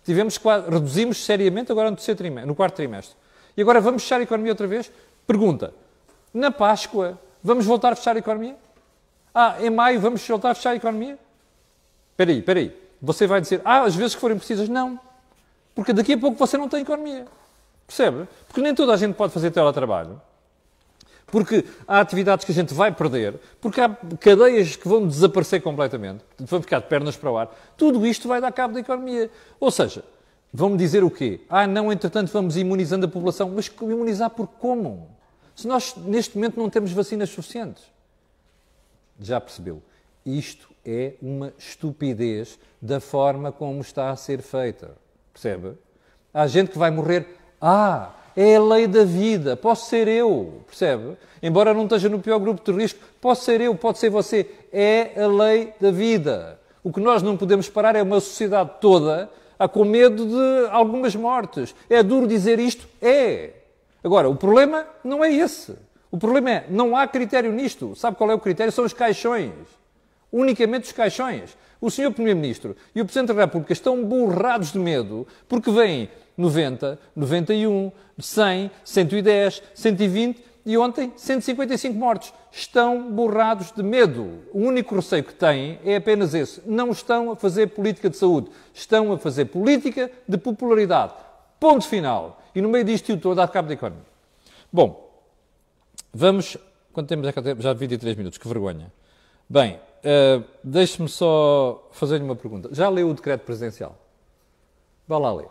Tivemos, 0.10 0.40
reduzimos 0.68 1.24
seriamente 1.24 1.72
agora 1.72 1.92
no, 1.92 1.96
terceiro 1.96 2.18
trimestre, 2.18 2.48
no 2.48 2.56
quarto 2.56 2.78
trimestre. 2.78 3.16
E 3.56 3.62
agora 3.62 3.80
vamos 3.80 4.02
fechar 4.02 4.20
a 4.20 4.24
economia 4.24 4.54
outra 4.54 4.66
vez? 4.66 4.92
Pergunta. 5.28 5.72
Na 6.34 6.50
Páscoa, 6.50 7.20
vamos 7.44 7.64
voltar 7.64 7.94
a 7.94 7.96
fechar 7.96 8.16
a 8.16 8.20
economia? 8.20 8.56
Ah, 9.32 9.58
em 9.62 9.70
maio 9.70 10.00
vamos 10.00 10.28
voltar 10.28 10.50
a 10.50 10.56
fechar 10.56 10.72
a 10.72 10.76
economia? 10.76 11.16
Espera 12.10 12.32
aí, 12.32 12.40
espera 12.40 12.60
aí. 12.60 12.90
Você 13.00 13.28
vai 13.28 13.40
dizer, 13.40 13.62
ah, 13.64 13.84
às 13.84 13.96
vezes 13.96 14.16
que 14.16 14.22
forem 14.22 14.36
precisas. 14.36 14.68
Não. 14.68 15.00
Porque 15.76 15.94
daqui 15.94 16.14
a 16.14 16.18
pouco 16.18 16.40
você 16.40 16.58
não 16.58 16.68
tem 16.68 16.82
economia. 16.82 17.28
Percebe? 17.86 18.28
Porque 18.48 18.62
nem 18.62 18.74
toda 18.74 18.96
a 18.96 18.98
gente 18.98 19.14
pode 19.14 19.32
fazer 19.32 19.52
teletrabalho. 19.52 20.20
Porque 21.32 21.66
há 21.88 22.00
atividades 22.00 22.46
que 22.46 22.52
a 22.52 22.56
gente 22.56 22.74
vai 22.74 22.92
perder, 22.92 23.36
porque 23.62 23.80
há 23.80 23.90
cadeias 24.20 24.76
que 24.76 24.88
vão 24.88 25.08
desaparecer 25.08 25.62
completamente, 25.62 26.24
vão 26.40 26.62
ficar 26.62 26.80
de 26.80 26.88
pernas 26.88 27.16
para 27.16 27.32
o 27.32 27.38
ar. 27.38 27.56
Tudo 27.78 28.06
isto 28.06 28.28
vai 28.28 28.42
dar 28.42 28.52
cabo 28.52 28.74
da 28.74 28.80
economia. 28.80 29.30
Ou 29.60 29.72
seja, 29.72 30.04
Vão-me 30.52 30.78
dizer 30.78 31.04
o 31.04 31.12
quê? 31.12 31.42
Ah, 31.48 31.68
não, 31.68 31.92
entretanto 31.92 32.32
vamos 32.32 32.58
imunizando 32.58 33.06
a 33.06 33.10
população. 33.10 33.50
Mas 33.50 33.72
imunizar 33.82 34.30
por 34.32 34.48
como? 34.48 35.08
Se 35.56 35.68
nós, 35.68 35.96
neste 35.96 36.36
momento, 36.36 36.60
não 36.60 36.70
temos 36.70 36.92
vacinas 36.92 37.30
suficientes. 37.30 37.84
Já 39.20 39.40
percebeu? 39.40 39.82
Isto 40.26 40.70
é 40.86 41.14
uma 41.22 41.54
estupidez 41.58 42.58
da 42.82 43.00
forma 43.00 43.52
como 43.52 43.82
está 43.82 44.10
a 44.10 44.16
ser 44.16 44.42
feita. 44.42 44.96
Percebe? 45.32 45.74
Há 46.34 46.48
gente 46.48 46.72
que 46.72 46.78
vai 46.78 46.90
morrer. 46.90 47.28
Ah, 47.62 48.12
é 48.42 48.56
a 48.56 48.64
lei 48.64 48.88
da 48.88 49.04
vida. 49.04 49.58
Posso 49.58 49.90
ser 49.90 50.08
eu. 50.08 50.64
Percebe? 50.66 51.18
Embora 51.44 51.74
não 51.74 51.84
esteja 51.84 52.08
no 52.08 52.20
pior 52.20 52.40
grupo 52.40 52.64
de 52.64 52.72
risco, 52.72 52.98
posso 53.20 53.44
ser 53.44 53.60
eu, 53.60 53.76
pode 53.76 54.00
ser 54.00 54.10
você. 54.10 54.50
É 54.72 55.22
a 55.22 55.28
lei 55.28 55.74
da 55.78 55.92
vida. 55.92 56.58
O 56.82 56.94
que 56.94 57.02
nós 57.02 57.22
não 57.22 57.36
podemos 57.36 57.68
parar 57.68 57.98
é 57.98 58.02
uma 58.02 58.22
sociedade 58.22 58.72
toda 58.80 59.30
a 59.60 59.68
com 59.68 59.84
medo 59.84 60.26
de 60.26 60.70
algumas 60.70 61.18
mortes. 61.18 61.76
É 61.90 62.02
duro 62.02 62.26
dizer 62.26 62.62
isto? 62.62 62.88
É. 63.02 63.50
Agora, 64.02 64.30
o 64.30 64.36
problema 64.38 64.86
não 65.04 65.22
é 65.22 65.34
esse. 65.34 65.76
O 66.10 66.18
problema 66.18 66.50
é, 66.50 66.66
não 66.70 66.96
há 66.96 67.06
critério 67.10 67.52
nisto. 67.52 67.94
Sabe 67.94 68.16
qual 68.16 68.32
é 68.32 68.34
o 68.34 68.40
critério? 68.40 68.72
São 68.72 68.86
os 68.86 68.94
caixões. 68.94 69.52
Unicamente 70.32 70.86
os 70.86 70.94
caixões. 70.94 71.58
O 71.82 71.90
Sr. 71.90 72.12
Primeiro-Ministro 72.12 72.76
e 72.94 73.02
o 73.02 73.06
Presidente 73.06 73.34
da 73.34 73.42
República 73.42 73.72
estão 73.72 74.04
borrados 74.04 74.72
de 74.72 74.80
medo 74.80 75.26
porque 75.48 75.72
vêm 75.72 76.10
90, 76.38 77.00
91, 77.16 77.92
100, 78.18 78.72
110, 78.84 79.64
120 79.74 80.44
e 80.66 80.78
ontem 80.78 81.12
155 81.16 81.98
mortos. 81.98 82.34
Estão 82.52 83.12
borrados 83.12 83.72
de 83.72 83.82
medo. 83.82 84.40
O 84.54 84.60
único 84.60 84.96
receio 84.96 85.24
que 85.24 85.34
têm 85.34 85.80
é 85.86 85.96
apenas 85.96 86.34
esse. 86.34 86.62
Não 86.66 86.92
estão 86.92 87.32
a 87.32 87.36
fazer 87.36 87.68
política 87.68 88.10
de 88.10 88.18
saúde, 88.18 88.50
estão 88.74 89.12
a 89.14 89.18
fazer 89.18 89.46
política 89.46 90.12
de 90.28 90.38
popularidade. 90.38 91.14
Ponto 91.60 91.88
final. 91.88 92.42
E 92.54 92.62
no 92.62 92.70
meio 92.70 92.84
disto 92.84 93.08
tudo, 93.08 93.32
a 93.32 93.36
dar 93.36 93.48
cabo 93.48 93.68
da 93.68 93.74
economia. 93.74 94.06
Bom, 94.72 95.10
vamos. 96.14 96.58
Quanto 96.92 97.08
tempo 97.08 97.26
é 97.26 97.32
que 97.32 97.62
Já 97.62 97.74
23 97.74 98.16
minutos, 98.16 98.38
que 98.38 98.48
vergonha. 98.48 98.92
Bem, 99.50 99.80
uh, 100.00 100.44
deixe-me 100.64 101.08
só 101.08 101.88
fazer-lhe 101.92 102.24
uma 102.24 102.36
pergunta. 102.36 102.70
Já 102.72 102.90
leu 102.90 103.10
o 103.10 103.14
decreto 103.14 103.42
presidencial? 103.42 103.98
Vá 105.08 105.18
lá 105.18 105.34
ler. 105.34 105.48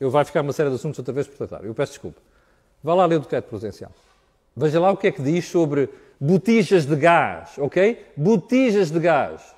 Eu 0.00 0.10
vai 0.10 0.24
ficar 0.24 0.42
uma 0.42 0.52
série 0.52 0.68
de 0.68 0.76
assuntos 0.76 0.98
outra 0.98 1.14
vez 1.14 1.26
por 1.26 1.36
tratar. 1.36 1.64
Eu 1.64 1.74
peço 1.74 1.92
desculpa. 1.92 2.20
Vá 2.82 2.94
lá 2.94 3.06
ler 3.06 3.16
o 3.16 3.20
decreto 3.20 3.48
presidencial. 3.48 3.92
Veja 4.56 4.80
lá 4.80 4.90
o 4.90 4.96
que 4.96 5.06
é 5.06 5.12
que 5.12 5.22
diz 5.22 5.46
sobre 5.46 5.88
botijas 6.20 6.86
de 6.86 6.96
gás, 6.96 7.58
ok? 7.58 8.04
Botijas 8.16 8.90
de 8.90 9.00
gás. 9.00 9.54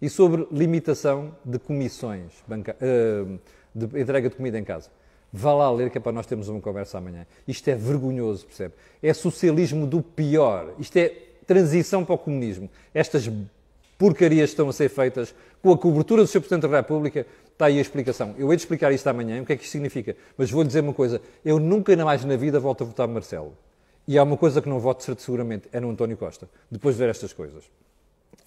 E 0.00 0.08
sobre 0.08 0.46
limitação 0.50 1.34
de 1.44 1.58
comissões 1.58 2.32
banca... 2.46 2.76
uh, 2.80 3.38
de 3.74 4.00
entrega 4.00 4.28
de 4.30 4.36
comida 4.36 4.58
em 4.58 4.64
casa. 4.64 4.90
Vá 5.32 5.52
lá 5.52 5.70
ler 5.70 5.90
que 5.90 5.98
é 5.98 6.00
para 6.00 6.12
nós 6.12 6.26
termos 6.26 6.48
uma 6.48 6.60
conversa 6.60 6.98
amanhã. 6.98 7.26
Isto 7.48 7.68
é 7.68 7.74
vergonhoso, 7.74 8.46
percebe? 8.46 8.74
É 9.02 9.12
socialismo 9.12 9.84
do 9.84 10.00
pior. 10.00 10.74
Isto 10.78 10.96
é 10.98 11.12
transição 11.46 12.04
para 12.04 12.14
o 12.14 12.18
comunismo. 12.18 12.68
Estas 12.92 13.30
porcarias 13.98 14.50
estão 14.50 14.68
a 14.68 14.72
ser 14.72 14.88
feitas 14.88 15.34
com 15.62 15.72
a 15.72 15.78
cobertura 15.78 16.22
do 16.22 16.28
Sr. 16.28 16.40
Presidente 16.40 16.68
da 16.68 16.76
República. 16.76 17.26
Está 17.52 17.66
aí 17.66 17.78
a 17.78 17.80
explicação. 17.80 18.34
Eu 18.36 18.50
hei 18.50 18.56
de 18.56 18.62
explicar 18.62 18.92
isto 18.92 19.06
amanhã, 19.06 19.40
o 19.40 19.46
que 19.46 19.52
é 19.52 19.56
que 19.56 19.62
isto 19.62 19.72
significa. 19.72 20.16
Mas 20.36 20.50
vou-lhe 20.50 20.66
dizer 20.66 20.80
uma 20.80 20.94
coisa. 20.94 21.20
Eu 21.44 21.58
nunca 21.60 21.96
mais 22.04 22.24
na 22.24 22.36
vida 22.36 22.58
volto 22.58 22.82
a 22.82 22.86
votar 22.86 23.06
Marcelo. 23.06 23.56
E 24.06 24.18
há 24.18 24.22
uma 24.22 24.36
coisa 24.36 24.60
que 24.60 24.68
não 24.68 24.78
voto 24.78 25.02
seguramente, 25.18 25.68
é 25.72 25.80
no 25.80 25.90
António 25.90 26.16
Costa, 26.16 26.48
depois 26.70 26.94
de 26.94 26.98
ver 26.98 27.08
estas 27.08 27.32
coisas. 27.32 27.64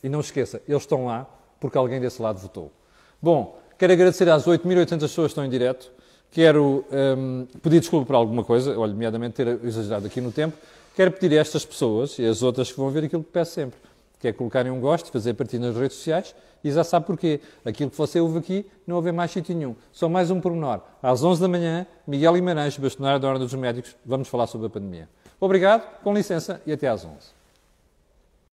E 0.04 0.10
não 0.10 0.20
esqueça, 0.20 0.62
eles 0.68 0.84
estão 0.84 1.06
lá 1.06 1.28
porque 1.60 1.78
alguém 1.78 2.00
desse 2.00 2.22
lado 2.22 2.40
votou. 2.40 2.72
Bom, 3.20 3.60
quero 3.78 3.94
agradecer 3.94 4.30
às 4.30 4.46
8.800 4.46 5.00
pessoas 5.00 5.14
que 5.14 5.24
estão 5.32 5.46
em 5.46 5.50
direto. 5.50 5.92
Quero 6.30 6.86
um, 6.92 7.48
pedir 7.64 7.80
desculpa 7.80 8.06
por 8.06 8.16
alguma 8.16 8.44
coisa, 8.44 8.78
olha, 8.78 8.92
nomeadamente 8.92 9.36
ter 9.36 9.60
exagerado 9.64 10.06
aqui 10.06 10.22
no 10.22 10.32
tempo. 10.32 10.56
Quero 10.98 11.12
pedir 11.12 11.38
a 11.38 11.42
estas 11.42 11.64
pessoas 11.64 12.18
e 12.18 12.26
as 12.26 12.42
outras 12.42 12.72
que 12.72 12.78
vão 12.80 12.90
ver 12.90 13.04
aquilo 13.04 13.24
que 13.24 13.30
peço 13.30 13.52
sempre, 13.52 13.80
que 14.20 14.30
é 14.30 14.34
colocarem 14.34 14.72
um 14.72 14.82
gosto, 14.82 15.12
fazer 15.12 15.36
partir 15.36 15.60
nas 15.60 15.76
redes 15.76 15.96
sociais 15.96 16.34
e 16.64 16.72
já 16.72 16.84
sabe 16.84 17.06
porquê. 17.06 17.40
Aquilo 17.64 17.92
que 17.92 17.96
você 17.96 18.20
ouve 18.20 18.40
aqui 18.40 18.66
não 18.88 18.96
houve 18.96 19.12
mais 19.12 19.30
sítio 19.30 19.56
nenhum. 19.56 19.76
Só 19.92 20.10
mais 20.10 20.32
um 20.32 20.42
pormenor. 20.42 20.82
Às 21.04 21.24
11 21.24 21.40
da 21.40 21.48
manhã, 21.48 21.86
Miguel 22.08 22.34
Guimarães, 22.34 22.80
bastonário 22.80 23.20
da 23.20 23.28
Ordem 23.28 23.44
dos 23.44 23.54
Médicos, 23.54 23.96
vamos 24.04 24.28
falar 24.28 24.48
sobre 24.48 24.66
a 24.66 24.70
pandemia. 24.72 25.08
Obrigado, 25.40 25.84
com 26.02 26.12
licença 26.16 26.60
e 26.66 26.74
até 26.74 26.88
às 26.88 27.06
11. 27.06 27.37